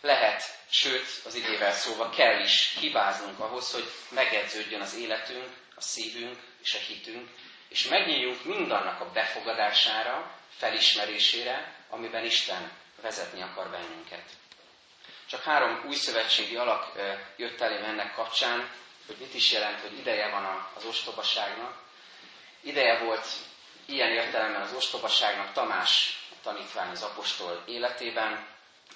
lehet, 0.00 0.42
sőt, 0.70 1.06
az 1.24 1.34
igével 1.34 1.72
szóval 1.72 2.10
kell 2.10 2.40
is 2.40 2.76
hibáznunk 2.80 3.38
ahhoz, 3.40 3.72
hogy 3.72 3.90
megedződjön 4.10 4.80
az 4.80 4.94
életünk, 4.94 5.48
a 5.74 5.80
szívünk 5.80 6.38
és 6.62 6.74
a 6.74 6.78
hitünk, 6.78 7.28
és 7.68 7.88
megnyíljunk 7.88 8.44
mindannak 8.44 9.00
a 9.00 9.10
befogadására, 9.10 10.36
felismerésére, 10.56 11.74
amiben 11.88 12.24
Isten 12.24 12.72
vezetni 13.02 13.42
akar 13.42 13.70
bennünket. 13.70 14.24
Csak 15.26 15.42
három 15.42 15.84
új 15.86 15.94
szövetségi 15.94 16.56
alak 16.56 16.92
jött 17.36 17.60
elém 17.60 17.84
ennek 17.84 18.14
kapcsán, 18.14 18.70
hogy 19.06 19.16
mit 19.18 19.34
is 19.34 19.52
jelent, 19.52 19.80
hogy 19.80 19.98
ideje 19.98 20.28
van 20.28 20.70
az 20.74 20.84
ostobaságnak. 20.84 21.86
Ideje 22.68 22.98
volt 22.98 23.26
ilyen 23.86 24.10
értelemben 24.10 24.62
az 24.62 24.72
ostobaságnak 24.72 25.52
Tamás 25.52 26.20
tanítvány 26.42 26.90
az 26.90 27.02
apostol 27.02 27.62
életében, 27.66 28.46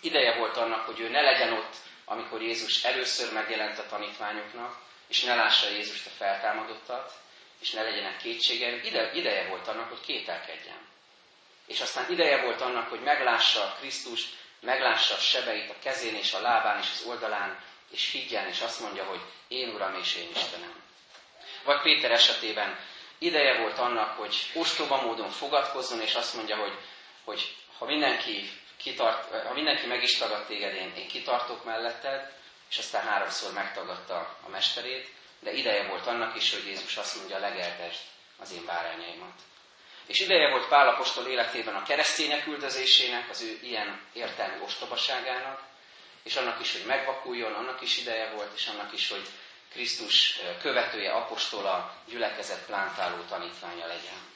Ideje 0.00 0.36
volt 0.36 0.56
annak, 0.56 0.86
hogy 0.86 1.00
ő 1.00 1.08
ne 1.08 1.20
legyen 1.20 1.52
ott, 1.52 1.74
amikor 2.04 2.42
Jézus 2.42 2.84
először 2.84 3.32
megjelent 3.32 3.78
a 3.78 3.86
tanítványoknak, 3.86 4.76
és 5.08 5.22
ne 5.22 5.34
lássa 5.34 5.68
Jézust 5.68 6.06
a 6.06 6.10
feltámadottat, 6.10 7.12
és 7.60 7.70
ne 7.70 7.82
legyenek 7.82 8.16
kétségeim. 8.16 8.80
Ide, 8.84 9.12
ideje 9.14 9.48
volt 9.48 9.68
annak, 9.68 9.88
hogy 9.88 10.00
kételkedjen. 10.00 10.88
És 11.66 11.80
aztán 11.80 12.10
ideje 12.10 12.42
volt 12.42 12.60
annak, 12.60 12.88
hogy 12.88 13.00
meglássa 13.00 13.62
a 13.62 13.76
Krisztust, 13.78 14.34
meglássa 14.60 15.14
a 15.14 15.18
sebeit 15.18 15.70
a 15.70 15.74
kezén 15.82 16.14
és 16.14 16.32
a 16.32 16.40
lábán 16.40 16.80
és 16.80 16.88
az 16.92 17.04
oldalán, 17.06 17.60
és 17.90 18.10
higgyen, 18.10 18.48
és 18.48 18.60
azt 18.60 18.80
mondja, 18.80 19.04
hogy 19.04 19.20
én 19.48 19.68
Uram 19.68 19.94
és 19.94 20.14
én 20.14 20.28
Istenem. 20.34 20.82
Vagy 21.64 21.80
Péter 21.80 22.10
esetében 22.10 22.78
ideje 23.24 23.58
volt 23.58 23.78
annak, 23.78 24.16
hogy 24.16 24.36
ostoba 24.54 25.02
módon 25.02 25.30
fogadkozzon, 25.30 26.00
és 26.00 26.14
azt 26.14 26.34
mondja, 26.34 26.56
hogy, 26.56 26.78
hogy 27.24 27.56
ha 27.78 27.84
mindenki 27.84 28.50
kitart, 28.76 29.46
ha 29.46 29.54
mindenki 29.54 29.86
meg 29.86 30.02
is 30.02 30.18
tagad 30.18 30.46
téged, 30.46 30.74
én, 30.74 30.92
én 30.96 31.08
kitartok 31.08 31.64
melletted, 31.64 32.32
és 32.70 32.78
aztán 32.78 33.02
háromszor 33.02 33.52
megtagadta 33.52 34.36
a 34.46 34.48
mesterét, 34.48 35.08
de 35.40 35.52
ideje 35.52 35.86
volt 35.88 36.06
annak 36.06 36.36
is, 36.36 36.52
hogy 36.52 36.66
Jézus 36.66 36.96
azt 36.96 37.16
mondja, 37.16 37.38
legeltesd 37.38 38.00
az 38.38 38.52
én 38.52 38.64
bárányaimat. 38.64 39.34
És 40.06 40.20
ideje 40.20 40.50
volt 40.50 40.68
Pálapostól 40.68 41.26
életében 41.26 41.74
a 41.74 41.82
keresztények 41.82 42.46
üldözésének, 42.46 43.30
az 43.30 43.42
ő 43.42 43.58
ilyen 43.62 44.00
értelmi 44.12 44.62
ostobaságának, 44.64 45.62
és 46.22 46.36
annak 46.36 46.60
is, 46.60 46.72
hogy 46.72 46.84
megvakuljon, 46.86 47.52
annak 47.52 47.80
is 47.80 47.98
ideje 47.98 48.30
volt, 48.30 48.52
és 48.54 48.66
annak 48.66 48.92
is, 48.92 49.08
hogy 49.08 49.28
Krisztus 49.72 50.38
követője, 50.60 51.12
apostola, 51.12 51.96
gyülekezet 52.06 52.66
plántáló 52.66 53.22
tanítványa 53.22 53.86
legyen. 53.86 54.30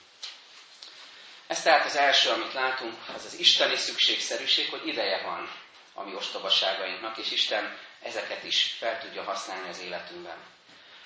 Ez 1.47 1.63
tehát 1.63 1.85
az 1.87 1.97
első, 1.97 2.31
amit 2.31 2.53
látunk, 2.53 2.95
az 3.15 3.25
az 3.25 3.39
isteni 3.39 3.77
szükségszerűség, 3.77 4.71
hogy 4.71 4.87
ideje 4.87 5.23
van 5.23 5.51
a 5.95 6.03
mi 6.03 6.15
ostobaságainknak, 6.15 7.17
és 7.17 7.31
Isten 7.31 7.79
ezeket 8.03 8.45
is 8.45 8.77
fel 8.79 9.01
tudja 9.01 9.23
használni 9.23 9.69
az 9.69 9.81
életünkben. 9.81 10.37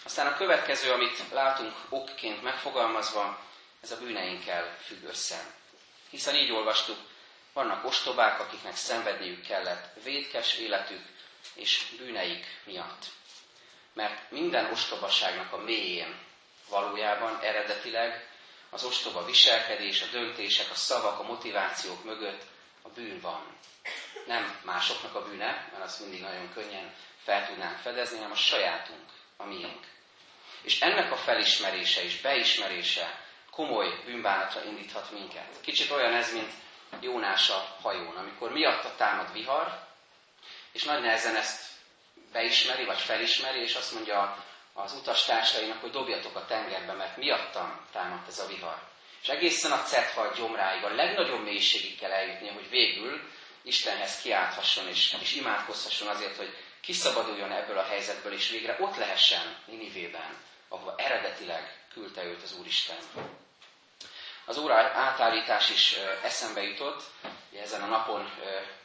Aztán 0.04 0.26
a 0.26 0.36
következő, 0.36 0.90
amit 0.92 1.22
látunk 1.32 1.74
okként 1.88 2.42
megfogalmazva, 2.42 3.44
ez 3.82 3.90
a 3.90 3.98
bűneinkkel 3.98 4.76
függ 4.86 5.04
össze. 5.04 5.54
Hiszen 6.10 6.34
így 6.36 6.52
olvastuk, 6.52 6.98
vannak 7.52 7.84
ostobák, 7.84 8.40
akiknek 8.40 8.76
szenvedniük 8.76 9.46
kellett 9.46 10.02
védkes 10.02 10.54
életük 10.54 11.04
és 11.54 11.86
bűneik 11.98 12.60
miatt. 12.64 13.04
Mert 13.92 14.30
minden 14.30 14.70
ostobaságnak 14.70 15.52
a 15.52 15.56
mélyén 15.56 16.18
valójában 16.68 17.40
eredetileg 17.40 18.28
az 18.70 18.84
ostoba 18.84 19.24
viselkedés, 19.24 20.02
a 20.02 20.06
döntések, 20.10 20.70
a 20.70 20.74
szavak, 20.74 21.18
a 21.18 21.22
motivációk 21.22 22.04
mögött 22.04 22.42
a 22.82 22.88
bűn 22.88 23.20
van. 23.20 23.56
Nem 24.26 24.60
másoknak 24.64 25.14
a 25.14 25.22
bűne, 25.22 25.68
mert 25.72 25.84
azt 25.84 26.00
mindig 26.00 26.20
nagyon 26.20 26.52
könnyen 26.52 26.94
fel 27.24 27.46
tudnánk 27.46 27.78
fedezni, 27.78 28.16
hanem 28.16 28.30
a 28.30 28.34
sajátunk, 28.34 29.10
a 29.36 29.44
miénk. 29.44 29.86
És 30.62 30.80
ennek 30.80 31.12
a 31.12 31.16
felismerése 31.16 32.02
és 32.02 32.20
beismerése 32.20 33.24
komoly 33.50 34.02
bűnbánatra 34.04 34.64
indíthat 34.64 35.10
minket. 35.10 35.60
Kicsit 35.60 35.90
olyan 35.90 36.14
ez, 36.14 36.32
mint 36.32 36.52
Jónás 37.00 37.50
a 37.50 37.76
hajón, 37.82 38.16
amikor 38.16 38.52
miatta 38.52 38.94
támad 38.96 39.32
vihar, 39.32 39.86
és 40.72 40.82
nagy 40.82 41.00
nehezen 41.00 41.36
ezt 41.36 41.68
beismeri, 42.32 42.84
vagy 42.84 43.00
felismeri, 43.00 43.60
és 43.60 43.74
azt 43.74 43.92
mondja 43.92 44.44
az 44.72 44.92
utastársainak, 44.92 45.80
hogy 45.80 45.90
dobjatok 45.90 46.36
a 46.36 46.46
tengerbe, 46.46 46.92
mert 46.92 47.16
miattam 47.16 47.86
támadt 47.92 48.28
ez 48.28 48.38
a 48.38 48.46
vihar. 48.46 48.78
És 49.22 49.28
egészen 49.28 49.72
a 49.72 49.82
cetfa 49.82 50.32
gyomráig, 50.36 50.84
a 50.84 50.94
legnagyobb 50.94 51.42
mélységig 51.42 51.98
kell 51.98 52.10
eljutni, 52.10 52.48
hogy 52.48 52.68
végül 52.70 53.30
Istenhez 53.62 54.20
kiálthasson 54.20 54.88
és, 54.88 55.16
és 55.20 55.34
imádkozhasson 55.34 56.08
azért, 56.08 56.36
hogy 56.36 56.56
kiszabaduljon 56.80 57.52
ebből 57.52 57.78
a 57.78 57.84
helyzetből, 57.84 58.32
és 58.32 58.50
végre 58.50 58.76
ott 58.80 58.96
lehessen 58.96 59.56
Ninivében, 59.66 60.36
ahova 60.68 60.94
eredetileg 60.96 61.78
küldte 61.92 62.24
őt 62.24 62.42
az 62.42 62.56
Úristen. 62.58 62.96
Az 64.44 64.58
óra 64.58 64.74
átállítás 64.74 65.70
is 65.70 65.96
eszembe 66.22 66.62
jutott, 66.62 67.02
ezen 67.62 67.82
a 67.82 67.86
napon 67.86 68.32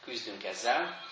küzdünk 0.04 0.44
ezzel, 0.44 1.04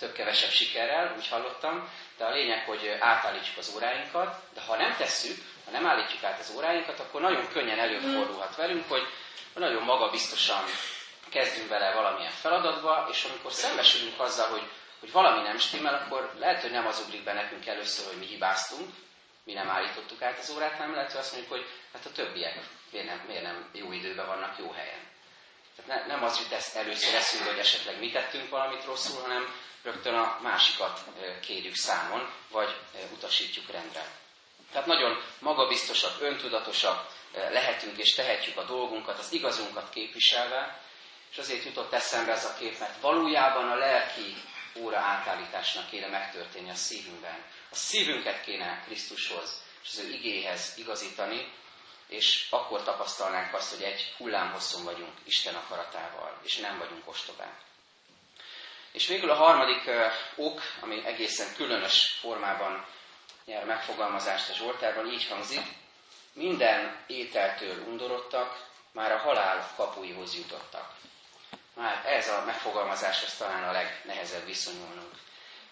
több-kevesebb 0.00 0.50
sikerrel, 0.50 1.14
úgy 1.16 1.28
hallottam, 1.28 1.88
de 2.16 2.24
a 2.24 2.30
lényeg, 2.32 2.64
hogy 2.66 2.96
átállítsuk 3.00 3.56
az 3.58 3.72
óráinkat, 3.74 4.36
de 4.54 4.60
ha 4.60 4.76
nem 4.76 4.96
tesszük, 4.96 5.36
ha 5.64 5.70
nem 5.70 5.86
állítjuk 5.86 6.22
át 6.22 6.38
az 6.38 6.52
óráinkat, 6.56 7.00
akkor 7.00 7.20
nagyon 7.20 7.48
könnyen 7.48 7.78
előfordulhat 7.78 8.56
velünk, 8.56 8.88
hogy 8.88 9.02
nagyon 9.54 9.82
magabiztosan 9.82 10.64
kezdünk 11.28 11.68
bele 11.68 11.92
valamilyen 11.94 12.30
feladatba, 12.30 13.06
és 13.10 13.24
amikor 13.24 13.52
szembesülünk 13.52 14.20
azzal, 14.20 14.48
hogy, 14.48 14.62
hogy 15.00 15.12
valami 15.12 15.42
nem 15.42 15.58
stimmel, 15.58 15.94
akkor 15.94 16.32
lehet, 16.38 16.62
hogy 16.62 16.70
nem 16.70 16.86
az 16.86 17.02
ugrik 17.06 17.24
be 17.24 17.32
nekünk 17.32 17.66
először, 17.66 18.06
hogy 18.06 18.18
mi 18.18 18.26
hibáztunk, 18.26 18.88
mi 19.44 19.52
nem 19.52 19.70
állítottuk 19.70 20.22
át 20.22 20.38
az 20.38 20.50
órát, 20.50 20.76
hanem 20.76 20.94
lehet, 20.94 21.10
hogy 21.10 21.20
azt 21.20 21.32
mondjuk, 21.32 21.52
hogy 21.52 21.66
hát 21.92 22.06
a 22.06 22.12
többiek 22.12 22.58
miért 22.90 23.06
nem, 23.06 23.20
miért 23.26 23.42
nem 23.42 23.68
jó 23.72 23.92
időben 23.92 24.26
vannak, 24.26 24.58
jó 24.58 24.70
helyen. 24.70 25.00
Ne, 25.86 26.06
nem 26.06 26.24
az 26.24 26.38
jut 26.38 26.52
ezt 26.52 26.76
először 26.76 27.14
eszünk, 27.14 27.46
hogy 27.48 27.58
esetleg 27.58 27.98
mi 27.98 28.10
tettünk 28.10 28.48
valamit 28.50 28.84
rosszul, 28.84 29.20
hanem 29.20 29.54
rögtön 29.82 30.14
a 30.14 30.38
másikat 30.42 31.00
kérjük 31.40 31.74
számon, 31.74 32.30
vagy 32.50 32.76
utasítjuk 33.12 33.70
rendre. 33.70 34.04
Tehát 34.72 34.86
nagyon 34.86 35.22
magabiztosak, 35.38 36.20
öntudatosak 36.20 37.06
lehetünk 37.32 37.98
és 37.98 38.14
tehetjük 38.14 38.56
a 38.56 38.64
dolgunkat, 38.64 39.18
az 39.18 39.32
igazunkat 39.32 39.90
képviselve, 39.90 40.80
és 41.30 41.38
azért 41.38 41.64
jutott 41.64 41.92
eszembe 41.92 42.32
ez 42.32 42.44
a 42.44 42.54
kép, 42.58 42.78
mert 42.78 43.00
valójában 43.00 43.70
a 43.70 43.74
lelki 43.74 44.36
óra 44.76 44.98
átállításnak 44.98 45.90
kéne 45.90 46.06
megtörténni 46.06 46.70
a 46.70 46.74
szívünkben. 46.74 47.44
A 47.70 47.74
szívünket 47.74 48.44
kéne 48.44 48.82
Krisztushoz 48.86 49.62
és 49.82 49.88
az 49.92 49.98
ő 49.98 50.08
igéhez 50.12 50.72
igazítani, 50.76 51.52
és 52.10 52.46
akkor 52.50 52.82
tapasztalnánk 52.82 53.54
azt, 53.54 53.74
hogy 53.74 53.82
egy 53.82 54.14
hullámhosszon 54.16 54.84
vagyunk 54.84 55.12
Isten 55.24 55.54
akaratával, 55.54 56.38
és 56.42 56.56
nem 56.56 56.78
vagyunk 56.78 57.08
ostobák. 57.08 57.58
És 58.92 59.06
végül 59.06 59.30
a 59.30 59.34
harmadik 59.34 59.90
ok, 60.36 60.60
ami 60.80 61.06
egészen 61.06 61.54
különös 61.54 62.16
formában 62.20 62.86
nyer 63.44 63.64
megfogalmazást 63.64 64.50
a 64.50 64.54
Zsoltárban, 64.54 65.12
így 65.12 65.26
hangzik, 65.26 65.62
minden 66.32 67.04
ételtől 67.06 67.84
undorodtak, 67.86 68.68
már 68.92 69.12
a 69.12 69.18
halál 69.18 69.72
kapuihoz 69.76 70.34
jutottak. 70.36 70.94
Már 71.74 72.06
ez 72.06 72.28
a 72.28 72.42
megfogalmazás 72.46 73.22
az 73.22 73.36
talán 73.36 73.68
a 73.68 73.72
legnehezebb 73.72 74.46
viszonyulnunk. 74.46 75.12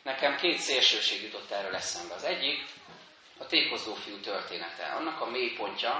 Nekem 0.02 0.36
két 0.36 0.58
szélsőség 0.58 1.22
jutott 1.22 1.50
erről 1.50 1.74
eszembe. 1.74 2.14
Az 2.14 2.24
egyik 2.24 2.66
a 3.38 3.46
tékozó 3.46 3.94
fiú 3.94 4.20
története. 4.20 4.84
Annak 4.86 5.20
a 5.20 5.30
mélypontja, 5.30 5.90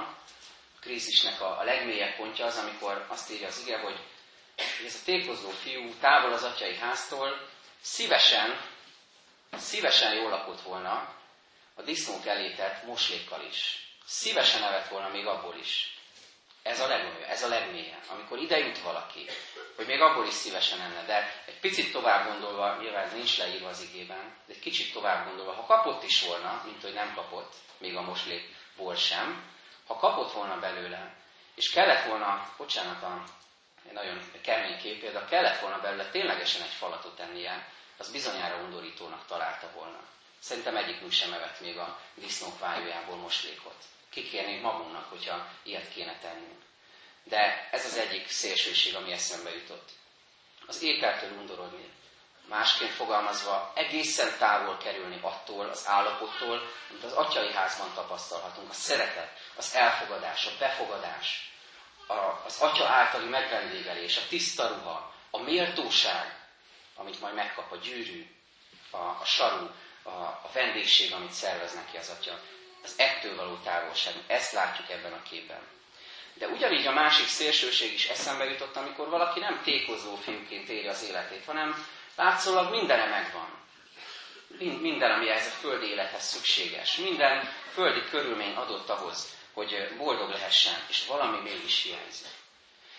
a 0.75 0.79
krízisnek 0.79 1.41
a, 1.41 1.59
a 1.59 1.63
legmélyebb 1.63 2.15
pontja 2.15 2.45
az, 2.45 2.57
amikor 2.57 3.05
azt 3.07 3.31
írja 3.31 3.47
az 3.47 3.59
ige, 3.65 3.79
hogy 3.79 3.99
ez 4.85 4.95
a 5.01 5.03
tékozó 5.05 5.49
fiú 5.49 5.93
távol 5.99 6.33
az 6.33 6.43
atyai 6.43 6.75
háztól 6.75 7.47
szívesen, 7.81 8.61
szívesen 9.57 10.13
jól 10.13 10.29
lakott 10.29 10.61
volna 10.61 11.15
a 11.75 11.81
disznók 11.81 12.25
elétett 12.25 12.83
moslékkal 12.83 13.45
is. 13.49 13.87
Szívesen 14.05 14.63
evett 14.63 14.87
volna 14.87 15.07
még 15.09 15.25
abból 15.25 15.55
is. 15.55 15.98
Ez 16.63 16.79
a 16.79 16.87
legnagyobb, 16.87 17.25
ez 17.27 17.43
a 17.43 17.47
legmélyebb. 17.47 18.03
Amikor 18.07 18.37
ide 18.39 18.57
jut 18.57 18.79
valaki, 18.79 19.25
hogy 19.75 19.85
még 19.85 20.01
abból 20.01 20.25
is 20.25 20.33
szívesen 20.33 20.81
enne, 20.81 21.05
de 21.05 21.43
egy 21.45 21.59
picit 21.59 21.91
tovább 21.91 22.27
gondolva, 22.27 22.77
nyilván 22.81 23.05
ez 23.05 23.13
nincs 23.13 23.37
leírva 23.37 23.69
az 23.69 23.81
igében, 23.81 24.35
de 24.45 24.53
egy 24.53 24.59
kicsit 24.59 24.93
tovább 24.93 25.27
gondolva, 25.27 25.53
ha 25.53 25.65
kapott 25.65 26.03
is 26.03 26.25
volna, 26.25 26.61
mint 26.65 26.81
hogy 26.81 26.93
nem 26.93 27.13
kapott, 27.13 27.53
még 27.77 27.95
a 27.95 28.01
moslékból 28.01 28.95
sem, 28.95 29.43
ha 29.87 29.95
kapott 29.95 30.31
volna 30.31 30.59
belőle, 30.59 31.15
és 31.55 31.69
kellett 31.69 32.05
volna, 32.05 32.53
bocsánat, 32.57 33.03
a, 33.03 33.23
egy 33.87 33.93
nagyon 33.93 34.31
kemény 34.41 34.77
kép, 34.77 35.11
de 35.11 35.25
kellett 35.29 35.59
volna 35.59 35.81
belőle 35.81 36.09
ténylegesen 36.09 36.61
egy 36.61 36.73
falatot 36.73 37.15
tennie, 37.15 37.67
az 37.97 38.11
bizonyára 38.11 38.55
undorítónak 38.55 39.25
találta 39.25 39.71
volna. 39.75 39.99
Szerintem 40.39 40.75
egyikünk 40.75 41.11
sem 41.11 41.33
evett 41.33 41.59
még 41.59 41.77
a 41.77 41.99
disznók 42.13 42.59
vájójából 42.59 43.15
moslékot. 43.15 43.83
Kikérnénk 44.11 44.61
magunknak, 44.61 45.09
hogyha 45.09 45.47
ilyet 45.63 45.89
kéne 45.89 46.19
tennünk. 46.19 46.61
De 47.23 47.69
ez 47.71 47.85
az 47.85 47.97
egyik 47.97 48.27
szélsőség, 48.27 48.95
ami 48.95 49.11
eszembe 49.11 49.49
jutott. 49.55 49.89
Az 50.67 50.81
ételtől 50.81 51.31
undorodni. 51.37 51.89
Másként 52.47 52.91
fogalmazva, 52.91 53.71
egészen 53.75 54.37
távol 54.37 54.77
kerülni 54.77 55.19
attól 55.21 55.69
az 55.69 55.87
állapottól, 55.87 56.61
amit 56.89 57.03
az 57.03 57.11
atyai 57.13 57.53
házban 57.53 57.93
tapasztalhatunk. 57.93 58.69
A 58.69 58.73
szeretet, 58.73 59.31
az 59.55 59.75
elfogadás, 59.75 60.45
a 60.45 60.51
befogadás, 60.59 61.51
a, 62.07 62.41
az 62.45 62.61
atya 62.61 62.87
általi 62.87 63.25
megvendégelés, 63.25 64.17
a 64.17 64.27
tiszta 64.29 64.67
ruha, 64.67 65.13
a 65.31 65.39
méltóság, 65.39 66.47
amit 66.95 67.19
majd 67.21 67.33
megkap 67.33 67.71
a 67.71 67.75
gyűrű, 67.75 68.27
a, 68.91 68.97
a 68.97 69.25
saru, 69.25 69.67
a, 70.03 70.09
a 70.09 70.49
vendégség, 70.53 71.13
amit 71.13 71.31
szervez 71.31 71.73
neki 71.73 71.97
az 71.97 72.09
atya. 72.19 72.39
Az 72.83 72.93
ettől 72.97 73.35
való 73.35 73.55
távolság. 73.55 74.13
Ezt 74.27 74.51
látjuk 74.51 74.89
ebben 74.89 75.13
a 75.13 75.21
képben. 75.21 75.61
De 76.33 76.47
ugyanígy 76.47 76.87
a 76.87 76.91
másik 76.91 77.27
szélsőség 77.27 77.93
is 77.93 78.07
eszembe 78.07 78.45
jutott, 78.45 78.75
amikor 78.75 79.09
valaki 79.09 79.39
nem 79.39 79.61
tékozó 79.63 80.15
fiúként 80.15 80.69
éri 80.69 80.87
az 80.87 81.03
életét, 81.03 81.45
hanem 81.45 81.85
látszólag 82.15 82.71
mindene 82.71 83.05
megvan. 83.05 83.57
Minden, 84.81 85.11
ami 85.11 85.29
ez 85.29 85.45
a 85.45 85.49
földi 85.49 85.85
élethez 85.85 86.23
szükséges. 86.23 86.95
Minden 86.95 87.53
földi 87.73 88.03
körülmény 88.09 88.55
adott 88.55 88.89
ahhoz, 88.89 89.37
hogy 89.53 89.95
boldog 89.97 90.29
lehessen, 90.29 90.75
és 90.89 91.05
valami 91.05 91.37
mégis 91.41 91.83
hiányzik. 91.83 92.27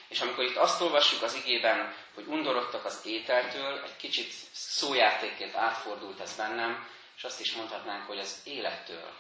És 0.09 0.21
amikor 0.21 0.45
itt 0.45 0.57
azt 0.57 0.81
olvassuk 0.81 1.23
az 1.23 1.35
igében, 1.35 1.95
hogy 2.15 2.25
undorodtak 2.27 2.85
az 2.85 3.01
ételtől, 3.05 3.83
egy 3.85 3.97
kicsit 3.97 4.33
szójátékként 4.53 5.55
átfordult 5.55 6.21
ez 6.21 6.37
bennem, 6.37 6.89
és 7.17 7.25
azt 7.25 7.41
is 7.41 7.53
mondhatnánk, 7.53 8.07
hogy 8.07 8.19
az 8.19 8.41
élettől 8.45 9.13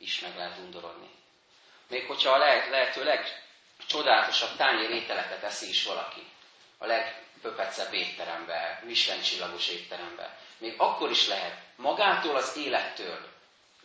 is 0.00 0.20
meg 0.20 0.36
lehet 0.36 0.58
undorodni. 0.58 1.10
Még 1.88 2.06
hogyha 2.06 2.30
a 2.30 2.38
lehető 2.70 3.04
legcsodálatosabb 3.04 4.56
tányér 4.56 4.90
ételeket 4.90 5.42
eszi 5.42 5.68
is 5.68 5.84
valaki, 5.84 6.26
a 6.78 6.86
legpöpecebb 6.86 7.92
étterembe, 7.92 8.82
Michelin 8.84 9.22
csillagos 9.22 9.68
étterembe, 9.68 10.38
még 10.58 10.74
akkor 10.76 11.10
is 11.10 11.28
lehet 11.28 11.56
magától 11.76 12.36
az 12.36 12.56
élettől 12.56 13.28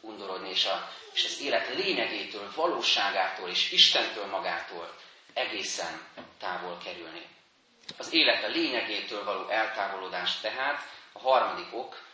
undorodni, 0.02 0.50
és, 0.50 0.66
a, 0.66 0.92
és 1.14 1.26
az 1.26 1.42
élet 1.42 1.68
lényegétől, 1.76 2.52
valóságától 2.56 3.50
és 3.50 3.72
Istentől 3.72 4.26
magától 4.26 4.96
egészen 5.34 6.08
távol 6.40 6.78
kerülni. 6.84 7.28
Az 7.98 8.14
élet 8.14 8.44
a 8.44 8.48
lényegétől 8.48 9.24
való 9.24 9.50
eltávolodás 9.50 10.40
tehát 10.40 10.90
a 11.12 11.20
harmadik 11.20 11.74
ok, 11.74 12.05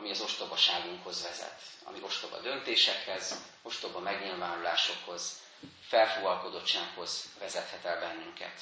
ami 0.00 0.10
az 0.10 0.20
ostobaságunkhoz 0.20 1.22
vezet, 1.22 1.60
ami 1.84 1.98
ostoba 2.02 2.38
döntésekhez, 2.38 3.34
ostoba 3.62 3.98
megnyilvánulásokhoz, 3.98 5.40
felfúvalkodottsághoz 5.88 7.24
vezethet 7.38 7.84
el 7.84 8.00
bennünket. 8.00 8.60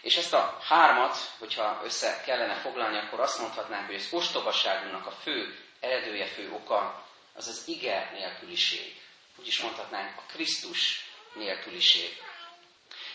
És 0.00 0.16
ezt 0.16 0.32
a 0.32 0.58
hármat, 0.62 1.16
hogyha 1.38 1.80
össze 1.84 2.20
kellene 2.24 2.54
foglalni, 2.54 2.98
akkor 2.98 3.20
azt 3.20 3.38
mondhatnánk, 3.38 3.86
hogy 3.86 3.94
az 3.94 4.08
ostobaságunknak 4.10 5.06
a 5.06 5.10
fő 5.10 5.64
eredője, 5.80 6.26
fő 6.26 6.52
oka 6.52 7.06
az 7.34 7.48
az 7.48 7.62
ige 7.66 8.10
nélküliség. 8.12 9.02
Úgy 9.36 9.46
is 9.46 9.60
mondhatnánk, 9.60 10.16
a 10.18 10.32
Krisztus 10.32 11.10
nélküliség. 11.34 12.22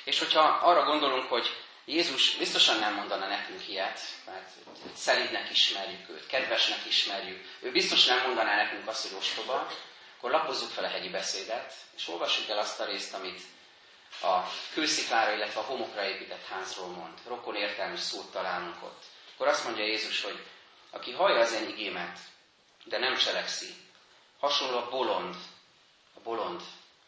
És 0.03 0.19
hogyha 0.19 0.41
arra 0.41 0.83
gondolunk, 0.83 1.29
hogy 1.29 1.63
Jézus 1.85 2.35
biztosan 2.35 2.79
nem 2.79 2.93
mondana 2.93 3.27
nekünk 3.27 3.67
ilyet, 3.67 3.99
mert 4.25 4.49
szelídnek 4.95 5.49
ismerjük 5.51 6.09
őt, 6.09 6.27
kedvesnek 6.27 6.85
ismerjük. 6.85 7.45
Ő 7.59 7.71
biztos 7.71 8.05
nem 8.05 8.21
mondaná 8.25 8.55
nekünk 8.55 8.87
azt, 8.87 9.07
hogy 9.07 9.17
ostoba, 9.17 9.67
akkor 10.17 10.31
lapozzuk 10.31 10.69
fel 10.69 10.83
a 10.83 10.89
hegyi 10.89 11.09
beszédet, 11.09 11.73
és 11.95 12.07
olvassuk 12.07 12.49
el 12.49 12.57
azt 12.57 12.79
a 12.79 12.85
részt, 12.85 13.13
amit 13.13 13.41
a 14.21 14.41
kősziklára, 14.73 15.35
illetve 15.35 15.59
a 15.59 15.63
homokra 15.63 16.05
épített 16.05 16.45
házról 16.45 16.87
mond. 16.87 17.17
Rokon 17.27 17.55
értelmű 17.55 17.95
szót 17.95 18.31
találunk 18.31 18.83
ott. 18.83 19.03
Akkor 19.33 19.47
azt 19.47 19.63
mondja 19.63 19.83
Jézus, 19.83 20.21
hogy 20.21 20.45
aki 20.89 21.11
hallja 21.11 21.39
az 21.39 21.53
én 21.53 21.67
igémet, 21.67 22.19
de 22.83 22.97
nem 22.97 23.17
cselekszi, 23.17 23.73
hasonló 24.39 24.77
a 24.77 24.89
bolond, 24.89 25.35
a 26.13 26.19
bolond 26.19 26.61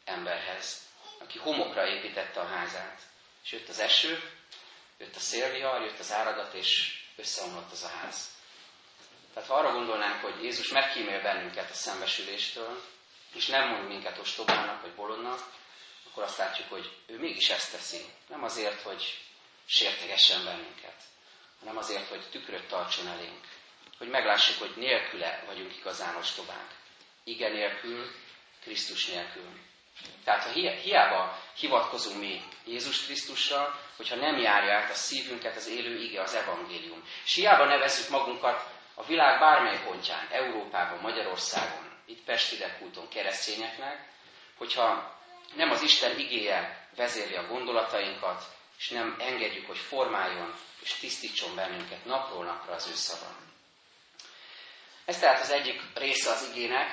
emberhez, 0.05 0.81
aki 1.19 1.37
homokra 1.37 1.87
építette 1.87 2.39
a 2.39 2.47
házát. 2.47 3.01
És 3.43 3.51
jött 3.51 3.69
az 3.69 3.79
eső, 3.79 4.31
jött 4.97 5.15
a 5.15 5.19
szélvihar, 5.19 5.81
jött 5.81 5.99
az 5.99 6.11
áradat, 6.11 6.53
és 6.53 6.99
összeomlott 7.15 7.71
az 7.71 7.83
a 7.83 7.87
ház. 7.87 8.33
Tehát 9.33 9.49
ha 9.49 9.55
arra 9.55 9.71
gondolnánk, 9.71 10.21
hogy 10.21 10.43
Jézus 10.43 10.69
megkímél 10.69 11.21
bennünket 11.21 11.69
a 11.69 11.73
szembesüléstől, 11.73 12.83
és 13.33 13.45
nem 13.45 13.69
mond 13.69 13.87
minket 13.87 14.17
ostobának 14.17 14.81
vagy 14.81 14.93
bolondnak, 14.93 15.39
akkor 16.09 16.23
azt 16.23 16.37
látjuk, 16.37 16.69
hogy 16.69 16.97
ő 17.07 17.19
mégis 17.19 17.49
ezt 17.49 17.71
teszi. 17.71 18.05
Nem 18.27 18.43
azért, 18.43 18.81
hogy 18.81 19.19
sértegessen 19.65 20.43
bennünket, 20.43 21.01
hanem 21.59 21.77
azért, 21.77 22.07
hogy 22.07 22.29
tükröt 22.29 22.67
tartson 22.67 23.07
elénk. 23.07 23.47
Hogy 23.97 24.07
meglássuk, 24.07 24.59
hogy 24.59 24.73
nélküle 24.75 25.43
vagyunk 25.45 25.75
igazán 25.75 26.15
ostobák. 26.15 26.75
Igen 27.23 27.51
nélkül, 27.51 28.11
Krisztus 28.61 29.05
nélkül. 29.05 29.59
Tehát 30.23 30.43
ha 30.43 30.49
hiába 30.81 31.39
hivatkozunk 31.57 32.19
mi 32.19 32.41
Jézus 32.65 33.05
Krisztusra, 33.05 33.79
hogyha 33.97 34.15
nem 34.15 34.37
járja 34.37 34.73
át 34.73 34.89
a 34.89 34.93
szívünket 34.93 35.55
az 35.55 35.67
élő 35.67 36.01
ige, 36.01 36.21
az 36.21 36.33
evangélium. 36.33 37.03
És 37.25 37.33
hiába 37.33 37.65
nevezzük 37.65 38.09
magunkat 38.09 38.69
a 38.93 39.03
világ 39.03 39.39
bármely 39.39 39.83
pontján, 39.83 40.27
Európában, 40.31 40.99
Magyarországon, 40.99 41.91
itt 42.05 42.23
Pestidekúton 42.23 43.09
keresztényeknek, 43.09 44.07
hogyha 44.57 45.19
nem 45.55 45.71
az 45.71 45.81
Isten 45.81 46.19
igéje 46.19 46.87
vezérli 46.95 47.35
a 47.35 47.47
gondolatainkat, 47.47 48.43
és 48.77 48.89
nem 48.89 49.15
engedjük, 49.19 49.67
hogy 49.67 49.77
formáljon 49.77 50.53
és 50.79 50.93
tisztítson 50.93 51.55
bennünket 51.55 52.05
napról 52.05 52.43
napra 52.43 52.73
az 52.73 52.87
ő 52.87 52.93
szava. 52.93 53.35
Ez 55.05 55.19
tehát 55.19 55.41
az 55.41 55.49
egyik 55.49 55.81
része 55.93 56.31
az 56.31 56.49
igének, 56.51 56.89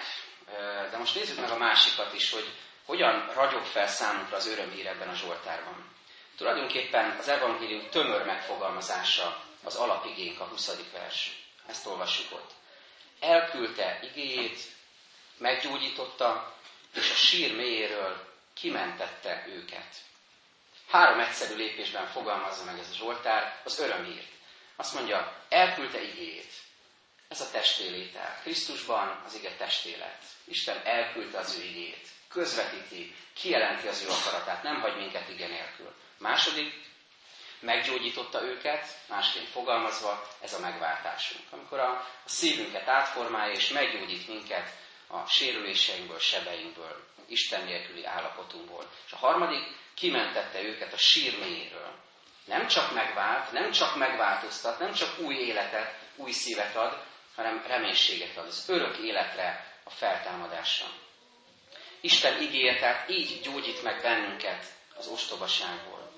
de 0.90 0.96
most 0.98 1.14
nézzük 1.14 1.40
meg 1.40 1.50
a 1.50 1.58
másikat 1.58 2.12
is, 2.12 2.30
hogy 2.30 2.52
hogyan 2.92 3.30
ragyog 3.34 3.64
fel 3.64 3.86
számunkra 3.86 4.36
az 4.36 4.46
örömhír 4.46 4.86
ebben 4.86 5.08
a 5.08 5.14
Zsoltárban. 5.14 5.90
Tulajdonképpen 6.36 7.16
az 7.18 7.28
evangélium 7.28 7.88
tömör 7.90 8.24
megfogalmazása 8.24 9.42
az 9.64 9.74
alapigénk, 9.74 10.40
a 10.40 10.44
20. 10.44 10.90
vers. 10.92 11.36
Ezt 11.66 11.86
olvassuk 11.86 12.32
ott. 12.32 12.50
Elküldte 13.20 13.98
igéjét, 14.02 14.60
meggyógyította, 15.38 16.54
és 16.94 17.10
a 17.10 17.14
sír 17.14 17.56
mélyéről 17.56 18.28
kimentette 18.54 19.44
őket. 19.48 19.94
Három 20.88 21.20
egyszerű 21.20 21.54
lépésben 21.54 22.06
fogalmazza 22.06 22.64
meg 22.64 22.78
ez 22.78 22.88
a 22.90 22.94
Zsoltár 22.94 23.60
az 23.64 23.78
örömhírt. 23.78 24.30
Azt 24.76 24.94
mondja, 24.94 25.36
elküldte 25.48 26.02
igéjét. 26.02 26.52
Ez 27.28 27.40
a 27.40 27.50
testélétel. 27.50 28.38
Krisztusban 28.42 29.22
az 29.26 29.34
ige 29.34 29.50
testélet. 29.56 30.22
Isten 30.44 30.80
elküldte 30.84 31.38
az 31.38 31.58
ő 31.58 31.62
igét. 31.62 32.10
Közvetíti, 32.32 33.14
kijelenti 33.34 33.88
az 33.88 34.02
ő 34.02 34.08
akaratát, 34.08 34.62
nem 34.62 34.80
hagy 34.80 34.96
minket 34.96 35.28
ige 35.28 35.46
nélkül. 35.46 35.94
Második, 36.18 36.74
meggyógyította 37.60 38.42
őket, 38.42 38.86
másként 39.08 39.48
fogalmazva, 39.48 40.28
ez 40.40 40.52
a 40.52 40.60
megváltásunk. 40.60 41.44
Amikor 41.50 41.78
a 41.78 42.06
szívünket 42.24 42.88
átformálja 42.88 43.54
és 43.54 43.68
meggyógyít 43.68 44.28
minket 44.28 44.70
a 45.06 45.26
sérüléseinkből, 45.26 46.18
sebeinkből, 46.18 47.10
Isten 47.26 47.64
nélküli 47.64 48.04
állapotunkból. 48.04 48.90
És 49.06 49.12
a 49.12 49.16
harmadik, 49.16 49.64
kimentette 49.94 50.62
őket 50.62 50.92
a 50.92 50.96
sír 50.96 51.38
mélyéről. 51.38 51.94
Nem 52.44 52.66
csak 52.66 52.92
megvált, 52.92 53.52
nem 53.52 53.70
csak 53.70 53.96
megváltoztat, 53.96 54.78
nem 54.78 54.92
csak 54.92 55.18
új 55.18 55.34
életet, 55.34 55.98
új 56.16 56.30
szívet 56.30 56.76
ad, 56.76 57.04
hanem 57.34 57.64
reménységet 57.66 58.36
ad 58.36 58.46
az 58.46 58.64
örök 58.68 58.96
életre, 58.96 59.66
a 59.84 59.90
feltámadásra. 59.90 60.86
Isten 62.04 62.40
igéje 62.40 62.78
tehát 62.78 63.08
így 63.08 63.40
gyógyít 63.40 63.82
meg 63.82 64.02
bennünket 64.02 64.64
az 64.96 65.06
ostobaságból. 65.06 66.12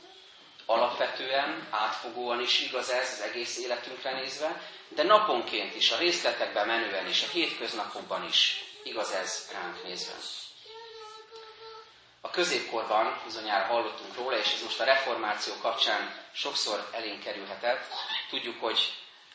Alapvetően, 0.66 1.68
átfogóan 1.70 2.40
is 2.40 2.61
igaz 2.61 2.90
ez 2.90 3.12
az 3.12 3.20
egész 3.20 3.59
életünkre 3.59 4.12
nézve, 4.12 4.62
de 4.88 5.03
naponként 5.03 5.75
is, 5.75 5.90
a 5.90 5.99
részletekben 5.99 6.66
menően 6.66 7.09
is, 7.09 7.23
a 7.23 7.29
hétköznapokban 7.29 8.25
is 8.25 8.64
igaz 8.85 9.12
ez 9.12 9.51
ránk 9.53 9.83
nézve. 9.83 10.12
A 12.20 12.31
középkorban 12.31 13.20
bizonyára 13.25 13.64
hallottunk 13.64 14.14
róla, 14.14 14.38
és 14.38 14.53
ez 14.53 14.62
most 14.62 14.81
a 14.81 14.85
reformáció 14.85 15.55
kapcsán 15.62 16.20
sokszor 16.33 16.88
elénk 16.92 17.23
kerülhetett. 17.23 17.92
Tudjuk, 18.31 18.61
hogy 18.61 18.79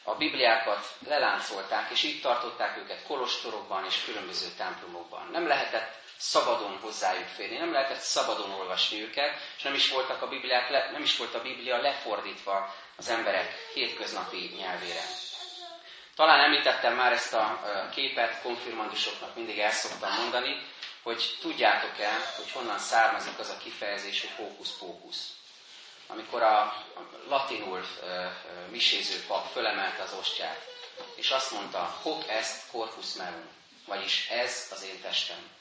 a 0.04 0.16
Bibliákat 0.16 0.96
leláncolták, 1.08 1.92
és 1.92 2.04
így 2.04 2.22
tartották 2.22 2.78
őket 2.78 3.04
kolostorokban 3.04 3.86
és 3.86 4.04
különböző 4.04 4.48
templomokban. 4.58 5.30
Nem 5.32 5.48
lehetett 5.48 5.99
szabadon 6.20 6.78
hozzájuk 6.82 7.28
férni, 7.28 7.58
nem 7.58 7.72
lehetett 7.72 8.00
szabadon 8.00 8.52
olvasni 8.52 9.02
őket, 9.02 9.40
és 9.58 9.64
nem 9.64 9.74
is, 9.74 9.90
voltak 9.92 10.22
a 10.22 10.28
Bibliák, 10.28 10.92
nem 10.92 11.02
is 11.02 11.18
volt 11.18 11.36
a 11.36 11.42
Biblia 11.42 11.82
lefordítva 11.82 12.76
az 12.96 13.08
emberek 13.10 13.70
hétköznapi 13.74 14.54
nyelvére. 14.58 15.02
Talán 16.16 16.40
említettem 16.40 16.96
már 16.96 17.12
ezt 17.12 17.34
a 17.34 17.60
képet, 17.94 18.42
konfirmandusoknak 18.42 19.36
mindig 19.36 19.60
el 19.60 19.72
szoktam 19.72 20.14
mondani, 20.14 20.62
hogy 21.04 21.38
tudjátok-e, 21.42 22.10
hogy 22.36 22.52
honnan 22.52 22.80
származik 22.80 23.40
az 23.40 23.50
a 23.50 23.58
kifejezés, 23.58 24.22
hogy 24.22 24.32
hókusz-pókusz. 24.36 25.30
Amikor 26.08 26.44
a, 26.44 26.86
latinul 27.28 27.86
miséző 28.70 29.24
pap 29.28 29.52
fölemelte 29.52 30.04
az 30.04 30.14
ostját, 30.20 30.66
és 31.16 31.32
azt 31.32 31.52
mondta, 31.52 31.98
hoc 32.02 32.28
est 32.28 32.72
corpus 32.72 33.14
meum, 33.14 33.48
vagyis 33.86 34.30
ez 34.30 34.68
az 34.72 34.84
én 34.84 35.02
testem. 35.02 35.59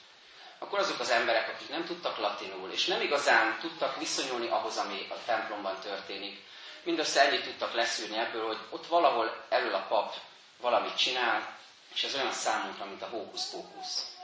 Akkor 0.59 0.79
azok 0.79 1.01
az 1.01 1.11
emberek, 1.11 1.49
akik 1.49 1.69
nem 1.69 1.85
tudtak 1.85 2.17
latinul, 2.19 2.71
és 2.71 2.87
nem 2.87 3.01
igazán 3.01 3.59
tudtak 3.61 3.99
viszonyulni 3.99 4.49
ahhoz, 4.49 4.77
ami 4.77 5.07
a 5.11 5.25
templomban 5.27 5.81
történik, 5.81 6.43
mindössze 6.83 7.21
ennyit 7.21 7.45
tudtak 7.45 7.75
leszűrni 7.75 8.19
ebből, 8.19 8.47
hogy 8.47 8.59
ott 8.71 8.87
valahol 8.87 9.45
elől 9.49 9.75
a 9.75 9.87
pap 9.89 10.15
valamit 10.61 10.97
csinál, 10.97 11.57
és 11.95 12.03
ez 12.03 12.15
olyan 12.15 12.33
számunkra, 12.33 12.85
mint 12.85 13.03
a 13.03 13.09
hókusz-pókusz. 13.09 14.17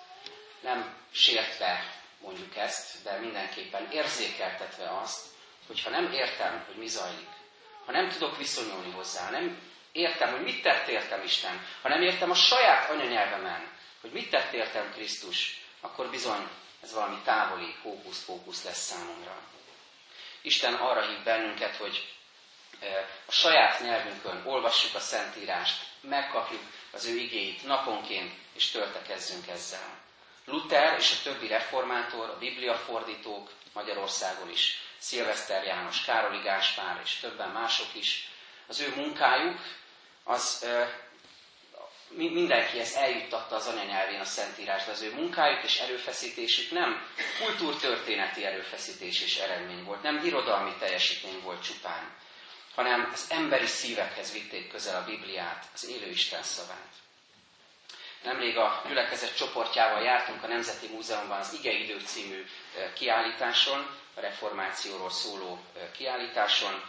Nem 0.60 0.96
sértve 1.12 1.94
mondjuk 2.20 2.56
ezt, 2.56 3.02
de 3.02 3.18
mindenképpen 3.18 3.90
érzékeltetve 3.90 4.98
azt, 5.02 5.26
hogy 5.66 5.82
ha 5.82 5.90
nem 5.90 6.12
értem, 6.12 6.64
hogy 6.66 6.76
mi 6.76 6.86
zajlik, 6.86 7.28
ha 7.86 7.92
nem 7.92 8.08
tudok 8.08 8.36
viszonyulni 8.36 8.90
hozzá, 8.90 9.30
nem 9.30 9.58
értem, 9.92 10.30
hogy 10.30 10.42
mit 10.42 10.62
tett 10.62 10.88
értem 10.88 11.22
Isten, 11.22 11.66
ha 11.82 11.88
nem 11.88 12.02
értem 12.02 12.30
a 12.30 12.34
saját 12.34 12.90
anyanyelvemen, 12.90 13.72
hogy 14.00 14.12
mit 14.12 14.30
tett 14.30 14.52
értem 14.52 14.92
Krisztus, 14.92 15.63
akkor 15.84 16.10
bizony 16.10 16.48
ez 16.82 16.92
valami 16.92 17.20
távoli 17.24 17.74
hókusz-pókusz 17.82 18.64
lesz 18.64 18.78
számomra. 18.84 19.36
Isten 20.42 20.74
arra 20.74 21.06
hív 21.06 21.22
bennünket, 21.22 21.76
hogy 21.76 22.14
e, 22.80 23.08
a 23.26 23.32
saját 23.32 23.80
nyelvünkön 23.80 24.42
olvassuk 24.46 24.94
a 24.94 25.00
Szentírást, 25.00 25.82
megkapjuk 26.00 26.62
az 26.92 27.04
ő 27.04 27.16
igéit 27.16 27.64
naponként, 27.64 28.34
és 28.52 28.70
töltekezzünk 28.70 29.48
ezzel. 29.48 30.02
Luther 30.44 30.98
és 30.98 31.12
a 31.12 31.22
többi 31.22 31.46
reformátor, 31.46 32.28
a 32.30 32.38
bibliafordítók 32.38 33.50
Magyarországon 33.72 34.50
is, 34.50 34.78
Szilveszter 34.98 35.64
János, 35.64 36.04
Károli 36.04 36.42
Gáspár 36.42 37.00
és 37.04 37.14
többen 37.20 37.50
mások 37.50 37.94
is, 37.94 38.28
az 38.66 38.80
ő 38.80 38.94
munkájuk, 38.96 39.58
az 40.24 40.66
mindenkihez 42.16 42.94
eljuttatta 42.94 43.54
az 43.56 43.66
anyanyelvén 43.66 44.20
a 44.20 44.24
Szentírás, 44.24 44.84
de 44.84 44.90
az 44.90 45.02
ő 45.02 45.14
munkájuk 45.14 45.64
és 45.64 45.78
erőfeszítésük 45.78 46.70
nem 46.70 47.06
kultúrtörténeti 47.44 48.44
erőfeszítés 48.44 49.22
és 49.22 49.36
eredmény 49.36 49.84
volt, 49.84 50.02
nem 50.02 50.24
irodalmi 50.24 50.72
teljesítmény 50.78 51.40
volt 51.42 51.62
csupán, 51.62 52.16
hanem 52.74 53.10
az 53.12 53.26
emberi 53.30 53.66
szívekhez 53.66 54.32
vitték 54.32 54.68
közel 54.68 55.00
a 55.02 55.04
Bibliát, 55.04 55.64
az 55.74 55.88
élő 55.88 56.06
Isten 56.08 56.42
szavát. 56.42 56.92
Nemrég 58.22 58.56
a 58.56 58.82
gyülekezet 58.88 59.36
csoportjával 59.36 60.02
jártunk 60.02 60.42
a 60.42 60.46
Nemzeti 60.46 60.88
Múzeumban 60.88 61.38
az 61.38 61.52
Igeidők 61.52 62.00
című 62.06 62.44
kiállításon, 62.94 63.96
a 64.14 64.20
reformációról 64.20 65.10
szóló 65.10 65.58
kiállításon, 65.96 66.82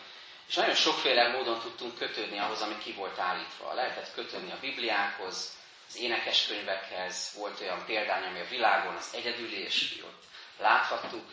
és 0.48 0.56
nagyon 0.56 0.76
sokféle 0.76 1.28
módon 1.28 1.60
tudtunk 1.60 1.98
kötődni 1.98 2.38
ahhoz, 2.38 2.62
ami 2.62 2.78
ki 2.78 2.94
volt 2.94 3.20
állítva. 3.20 3.74
Lehetett 3.74 4.14
kötődni 4.14 4.52
a 4.52 4.60
Bibliákhoz, 4.62 5.58
az 5.88 5.98
énekeskönyvekhez, 5.98 7.34
volt 7.38 7.62
olyan 7.62 7.86
példány, 7.86 8.24
ami 8.24 8.40
a 8.40 8.48
világon 8.50 8.96
az 8.96 9.10
egyedülés, 9.14 9.96
ott 10.04 10.24
láthattuk 10.58 11.26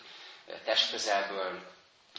testközelből, 0.65 1.71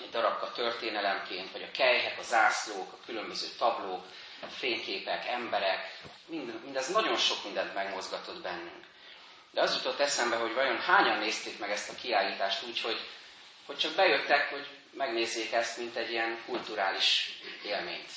egy 0.01 0.09
darabka 0.09 0.51
történelemként, 0.51 1.51
vagy 1.51 1.61
a 1.63 1.71
kejhek, 1.71 2.19
a 2.19 2.23
zászlók, 2.23 2.93
a 2.93 3.05
különböző 3.05 3.47
tablók, 3.57 4.05
fényképek, 4.49 5.27
emberek, 5.27 5.99
mind, 6.25 6.63
mindez 6.63 6.87
nagyon 6.87 7.17
sok 7.17 7.43
mindent 7.43 7.73
megmozgatott 7.73 8.41
bennünk. 8.41 8.85
De 9.51 9.61
az 9.61 9.75
jutott 9.75 9.99
eszembe, 9.99 10.35
hogy 10.35 10.53
vajon 10.53 10.79
hányan 10.79 11.17
nézték 11.17 11.59
meg 11.59 11.71
ezt 11.71 11.89
a 11.89 11.95
kiállítást 11.95 12.63
úgy, 12.63 12.81
hogy, 12.81 12.99
hogy 13.65 13.77
csak 13.77 13.95
bejöttek, 13.95 14.49
hogy 14.49 14.67
megnézzék 14.93 15.51
ezt, 15.51 15.77
mint 15.77 15.95
egy 15.95 16.11
ilyen 16.11 16.41
kulturális 16.45 17.29
élményt 17.65 18.11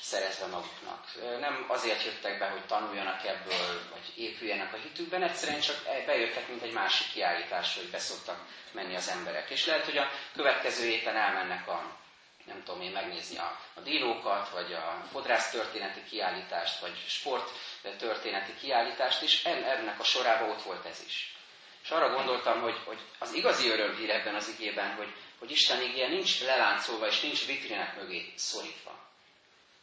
szerezve 0.00 0.46
maguknak. 0.46 1.04
Nem 1.40 1.64
azért 1.68 2.04
jöttek 2.04 2.38
be, 2.38 2.46
hogy 2.48 2.66
tanuljanak 2.66 3.24
ebből, 3.24 3.88
vagy 3.90 4.12
épüljenek 4.16 4.72
a 4.72 4.76
hitükben, 4.76 5.22
egyszerűen 5.22 5.60
csak 5.60 5.82
bejöttek, 6.06 6.48
mint 6.48 6.62
egy 6.62 6.72
másik 6.72 7.12
kiállítás, 7.12 7.76
hogy 7.76 7.90
beszoktak 7.90 8.38
menni 8.72 8.94
az 8.96 9.08
emberek. 9.08 9.50
És 9.50 9.66
lehet, 9.66 9.84
hogy 9.84 9.96
a 9.98 10.10
következő 10.34 10.88
héten 10.88 11.16
elmennek 11.16 11.68
a 11.68 11.98
nem 12.46 12.62
tudom 12.64 12.80
én 12.80 12.90
megnézni 12.90 13.36
a, 13.38 13.58
a 13.74 13.80
dílókat, 13.80 14.48
vagy 14.48 14.72
a 14.72 15.02
fodrász 15.12 15.50
történeti 15.50 16.02
kiállítást, 16.10 16.80
vagy 16.80 17.04
sport 17.06 17.50
történeti 17.98 18.54
kiállítást 18.60 19.22
is, 19.22 19.44
ennek 19.44 20.00
a 20.00 20.04
sorában 20.04 20.48
ott 20.50 20.62
volt 20.62 20.86
ez 20.86 21.02
is. 21.06 21.34
És 21.82 21.90
arra 21.90 22.14
gondoltam, 22.14 22.60
hogy, 22.60 22.76
hogy 22.84 22.98
az 23.18 23.32
igazi 23.32 23.68
örömhír 23.68 24.10
ebben 24.10 24.34
az 24.34 24.48
igében, 24.58 24.94
hogy, 24.94 25.12
hogy 25.40 25.50
Isten 25.50 25.82
igéje 25.82 26.08
nincs 26.08 26.40
leláncolva 26.40 27.06
és 27.06 27.20
nincs 27.20 27.46
vitrinek 27.46 27.96
mögé 27.96 28.32
szorítva. 28.36 28.98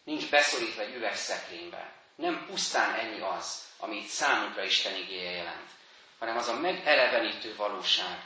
Nincs 0.03 0.29
beszorítva 0.29 0.81
egy 0.81 0.95
üvegszekrénybe. 0.95 1.93
Nem 2.15 2.45
pusztán 2.45 2.93
ennyi 2.93 3.21
az, 3.21 3.65
amit 3.77 4.07
számunkra 4.07 4.63
Isten 4.63 4.95
igéje 4.95 5.31
jelent, 5.31 5.69
hanem 6.19 6.37
az 6.37 6.47
a 6.47 6.59
megelevenítő 6.59 7.55
valóság, 7.55 8.23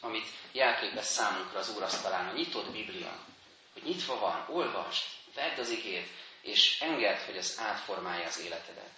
amit 0.00 0.28
jelképez 0.52 1.06
számunkra 1.06 1.58
az 1.58 1.76
Úrasztalán, 1.76 2.28
a 2.28 2.32
nyitott 2.32 2.70
Biblia, 2.70 3.18
hogy 3.72 3.82
nyitva 3.82 4.18
van, 4.18 4.46
olvast, 4.48 5.06
vedd 5.34 5.58
az 5.58 5.70
igét, 5.70 6.08
és 6.40 6.80
engedd, 6.80 7.18
hogy 7.26 7.36
ez 7.36 7.58
átformálja 7.60 8.26
az 8.26 8.40
életedet. 8.40 8.92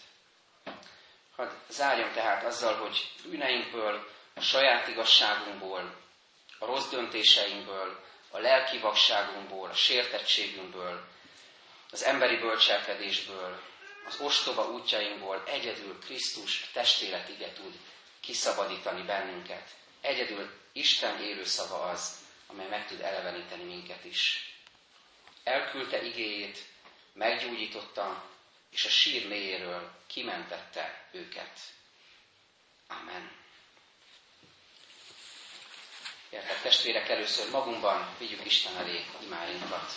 Hadd 1.37 1.51
zárjam 1.69 2.13
tehát 2.13 2.45
azzal, 2.45 2.75
hogy 2.75 3.13
bűneinkből, 3.25 4.11
a 4.35 4.41
saját 4.41 4.89
igazságunkból, 4.89 5.95
a 6.59 6.65
rossz 6.67 6.89
döntéseinkből, 6.89 8.05
a 8.31 8.39
lelki 8.39 8.79
vakságunkból, 8.79 9.69
a 9.69 9.75
sértettségünkből, 9.75 11.09
az 11.91 12.05
emberi 12.05 12.37
bölcselkedésből, 12.37 13.61
az 14.07 14.21
ostoba 14.21 14.71
útjainkból 14.71 15.43
egyedül 15.47 15.99
Krisztus 15.99 16.71
testélet 16.73 17.29
ige 17.29 17.53
tud 17.53 17.79
kiszabadítani 18.21 19.03
bennünket. 19.03 19.75
Egyedül 20.01 20.51
Isten 20.73 21.23
élő 21.23 21.45
szava 21.45 21.83
az, 21.83 22.17
amely 22.47 22.69
meg 22.69 22.87
tud 22.87 23.01
eleveníteni 23.01 23.63
minket 23.63 24.05
is. 24.05 24.51
Elküldte 25.45 26.03
igéjét, 26.03 26.65
meggyógyította, 27.13 28.25
és 28.71 28.85
a 28.85 28.89
sír 28.89 29.29
mélyéről 29.29 29.91
kimentette 30.07 31.09
őket. 31.13 31.61
Amen. 32.89 33.46
Testvérek, 36.67 37.09
először 37.09 37.51
magunkban 37.51 38.09
vigyük 38.19 38.45
Isten 38.45 38.77
elé 38.77 39.05
imáinkat. 39.27 39.93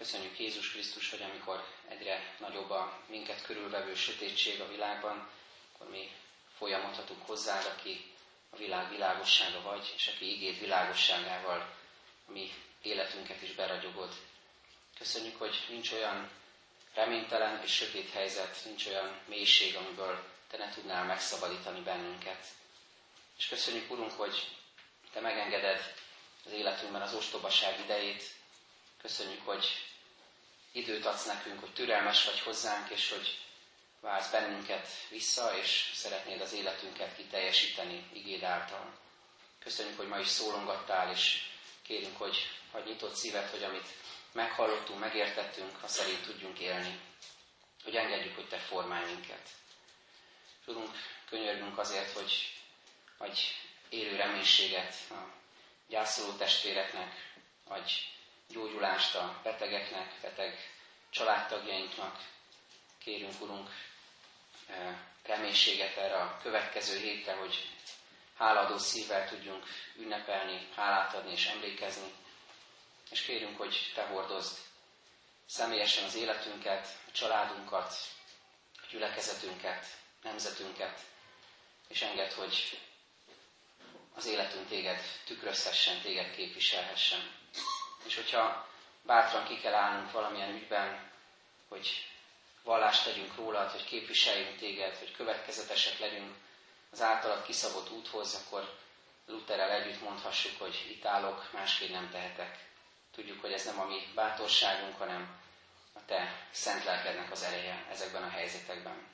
Köszönjük 0.00 0.38
Jézus 0.38 0.70
Krisztus, 0.70 1.10
hogy 1.10 1.22
amikor 1.22 1.64
egyre 1.88 2.34
nagyobb 2.38 2.70
a 2.70 2.98
minket 3.06 3.42
körülvevő 3.42 3.94
sötétség 3.94 4.60
a 4.60 4.68
világban, 4.68 5.28
akkor 5.74 5.90
mi 5.90 6.10
folyamodhatunk 6.56 7.26
hozzád, 7.26 7.66
aki 7.66 8.04
a 8.50 8.56
világ 8.56 8.90
világossága 8.90 9.62
vagy, 9.62 9.92
és 9.96 10.06
aki 10.06 10.32
igét 10.32 10.58
világosságával 10.58 11.74
a 12.28 12.32
mi 12.32 12.52
életünket 12.82 13.42
is 13.42 13.52
beragyogod. 13.52 14.14
Köszönjük, 14.98 15.38
hogy 15.38 15.66
nincs 15.68 15.92
olyan 15.92 16.30
reménytelen 16.94 17.62
és 17.62 17.72
sötét 17.74 18.10
helyzet, 18.10 18.64
nincs 18.64 18.86
olyan 18.86 19.20
mélység, 19.26 19.76
amiből 19.76 20.24
Te 20.48 20.56
ne 20.56 20.70
tudnál 20.70 21.04
megszabadítani 21.04 21.80
bennünket. 21.80 22.46
És 23.38 23.48
köszönjük, 23.48 23.90
Urunk, 23.90 24.12
hogy 24.12 24.48
Te 25.12 25.20
megengeded 25.20 25.94
az 26.44 26.52
életünkben 26.52 27.02
az 27.02 27.14
ostobaság 27.14 27.80
idejét. 27.80 28.38
Köszönjük, 29.02 29.44
hogy 29.46 29.66
időt 30.72 31.06
adsz 31.06 31.24
nekünk, 31.26 31.60
hogy 31.60 31.72
türelmes 31.72 32.24
vagy 32.24 32.40
hozzánk, 32.40 32.90
és 32.90 33.10
hogy 33.10 33.38
vársz 34.00 34.30
bennünket 34.30 34.88
vissza, 35.08 35.56
és 35.56 35.90
szeretnéd 35.94 36.40
az 36.40 36.52
életünket 36.52 37.16
kiteljesíteni 37.16 38.08
igéd 38.12 38.42
által. 38.42 38.92
Köszönjük, 39.58 39.96
hogy 39.96 40.08
ma 40.08 40.18
is 40.18 40.28
szólongattál, 40.28 41.10
és 41.12 41.42
kérünk, 41.82 42.16
hogy 42.16 42.36
hagy 42.72 42.84
nyitott 42.84 43.14
szívet, 43.14 43.50
hogy 43.50 43.62
amit 43.62 43.86
meghallottunk, 44.32 44.98
megértettünk, 44.98 45.76
ha 45.80 45.88
szerint 45.88 46.22
tudjunk 46.26 46.58
élni. 46.58 47.00
Hogy 47.84 47.96
engedjük, 47.96 48.34
hogy 48.34 48.48
Te 48.48 48.58
formálj 48.58 49.12
minket. 49.14 49.48
Tudunk, 50.64 50.90
könyörgünk 51.28 51.78
azért, 51.78 52.12
hogy 52.12 52.32
adj 53.18 53.40
élő 53.88 54.16
reménységet 54.16 54.94
a 55.10 55.14
gyászoló 55.88 56.32
testvéreknek, 56.32 57.32
adj 57.68 57.92
gyógyulást 58.50 59.14
a 59.14 59.40
betegeknek, 59.42 60.12
beteg 60.22 60.58
családtagjainknak. 61.10 62.18
Kérünk, 62.98 63.40
Urunk, 63.40 63.68
e, 64.68 65.08
reménységet 65.22 65.96
erre 65.96 66.16
a 66.16 66.38
következő 66.42 66.98
hétre, 66.98 67.34
hogy 67.34 67.68
háladó 68.36 68.78
szívvel 68.78 69.28
tudjunk 69.28 69.64
ünnepelni, 69.96 70.68
hálát 70.74 71.14
adni 71.14 71.32
és 71.32 71.46
emlékezni. 71.46 72.12
És 73.10 73.22
kérünk, 73.22 73.58
hogy 73.58 73.92
Te 73.94 74.06
hordozd 74.06 74.58
személyesen 75.46 76.04
az 76.04 76.14
életünket, 76.14 76.86
a 77.06 77.10
családunkat, 77.10 77.94
a 78.74 78.86
gyülekezetünket, 78.90 79.86
nemzetünket, 80.22 81.00
és 81.88 82.02
enged, 82.02 82.32
hogy 82.32 82.78
az 84.14 84.26
életünk 84.26 84.68
téged 84.68 85.00
tükrözhessen, 85.24 86.00
téged 86.00 86.34
képviselhessen. 86.34 87.39
És 88.04 88.14
hogyha 88.14 88.66
bátran 89.02 89.44
ki 89.44 89.58
kell 89.60 89.74
állnunk 89.74 90.12
valamilyen 90.12 90.54
ügyben, 90.54 91.10
hogy 91.68 92.10
vallást 92.62 93.04
tegyünk 93.04 93.34
rólad, 93.36 93.70
hogy 93.70 93.84
képviseljünk 93.84 94.56
téged, 94.58 94.96
hogy 94.96 95.12
következetesek 95.16 95.98
legyünk 95.98 96.34
az 96.92 97.02
általad 97.02 97.42
kiszabott 97.44 97.90
úthoz, 97.90 98.34
akkor 98.44 98.78
Lutherrel 99.26 99.70
együtt 99.70 100.00
mondhassuk, 100.02 100.58
hogy 100.58 100.86
itt 100.90 101.04
állok, 101.04 101.48
másképp 101.52 101.90
nem 101.90 102.10
tehetek. 102.10 102.68
Tudjuk, 103.14 103.40
hogy 103.40 103.52
ez 103.52 103.64
nem 103.64 103.80
a 103.80 103.84
mi 103.84 104.06
bátorságunk, 104.14 104.98
hanem 104.98 105.38
a 105.92 105.98
te 106.06 106.46
szent 106.50 106.84
lelkednek 106.84 107.30
az 107.30 107.42
ereje 107.42 107.86
ezekben 107.90 108.22
a 108.22 108.28
helyzetekben. 108.28 109.06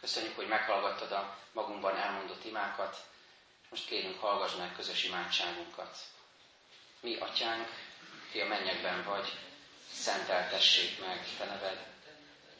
Köszönjük, 0.00 0.36
hogy 0.36 0.48
meghallgattad 0.48 1.12
a 1.12 1.38
magunkban 1.52 1.96
elmondott 1.96 2.44
imákat, 2.44 2.96
most 3.70 3.86
kérünk, 3.86 4.20
hallgass 4.20 4.54
meg 4.54 4.72
közös 4.76 5.04
imádságunkat. 5.04 5.98
Mi, 7.00 7.16
atyánk, 7.16 7.68
ki 8.30 8.40
a 8.40 8.46
mennyekben 8.46 9.04
vagy, 9.04 9.32
szenteltessék 9.92 11.00
meg 11.00 11.26
te 11.38 11.44
neved, 11.44 11.86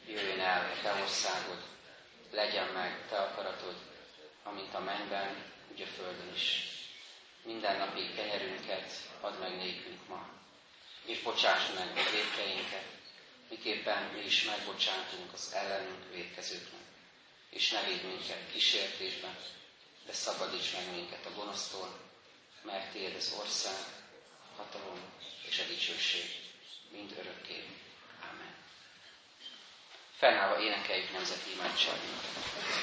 jöjjön 0.07 0.39
el 0.39 0.71
a 0.71 0.81
te 0.81 1.01
országod, 1.01 1.63
legyen 2.31 2.67
meg 2.67 3.07
te 3.09 3.17
akaratod, 3.17 3.75
amint 4.43 4.73
a 4.73 4.79
mennyben, 4.79 5.43
úgy 5.71 5.81
a 5.81 5.85
földön 5.85 6.33
is. 6.33 6.67
Minden 7.43 7.77
napi 7.77 8.13
kenyerünket 8.13 8.91
add 9.21 9.39
meg 9.39 9.57
nékünk 9.57 10.07
ma, 10.07 10.29
és 11.05 11.19
bocsáss 11.19 11.71
meg 11.75 11.97
a 11.97 12.09
védkeinket, 12.11 12.85
miképpen 13.49 14.03
mi 14.03 14.19
is 14.19 14.43
megbocsátunk 14.43 15.33
az 15.33 15.53
ellenünk 15.53 16.11
védkezőknek. 16.11 16.81
És 17.49 17.71
ne 17.71 17.83
védj 17.83 18.05
minket 18.05 18.51
kísértésben, 18.51 19.37
de 20.05 20.13
szabadíts 20.13 20.73
meg 20.73 20.91
minket 20.91 21.25
a 21.25 21.31
gonosztól, 21.35 21.99
mert 22.61 22.91
Tiéd 22.91 23.15
az 23.15 23.33
ország, 23.39 23.98
hatalom 24.59 24.99
és 25.49 25.59
a 25.59 25.67
dicsőség 25.67 26.25
mind 26.91 27.11
örökké. 27.19 27.63
Amen. 28.31 28.55
Fennállva 30.17 30.61
énekeljük 30.61 31.11
nemzeti 31.11 31.51
imádságunkat. 31.53 32.79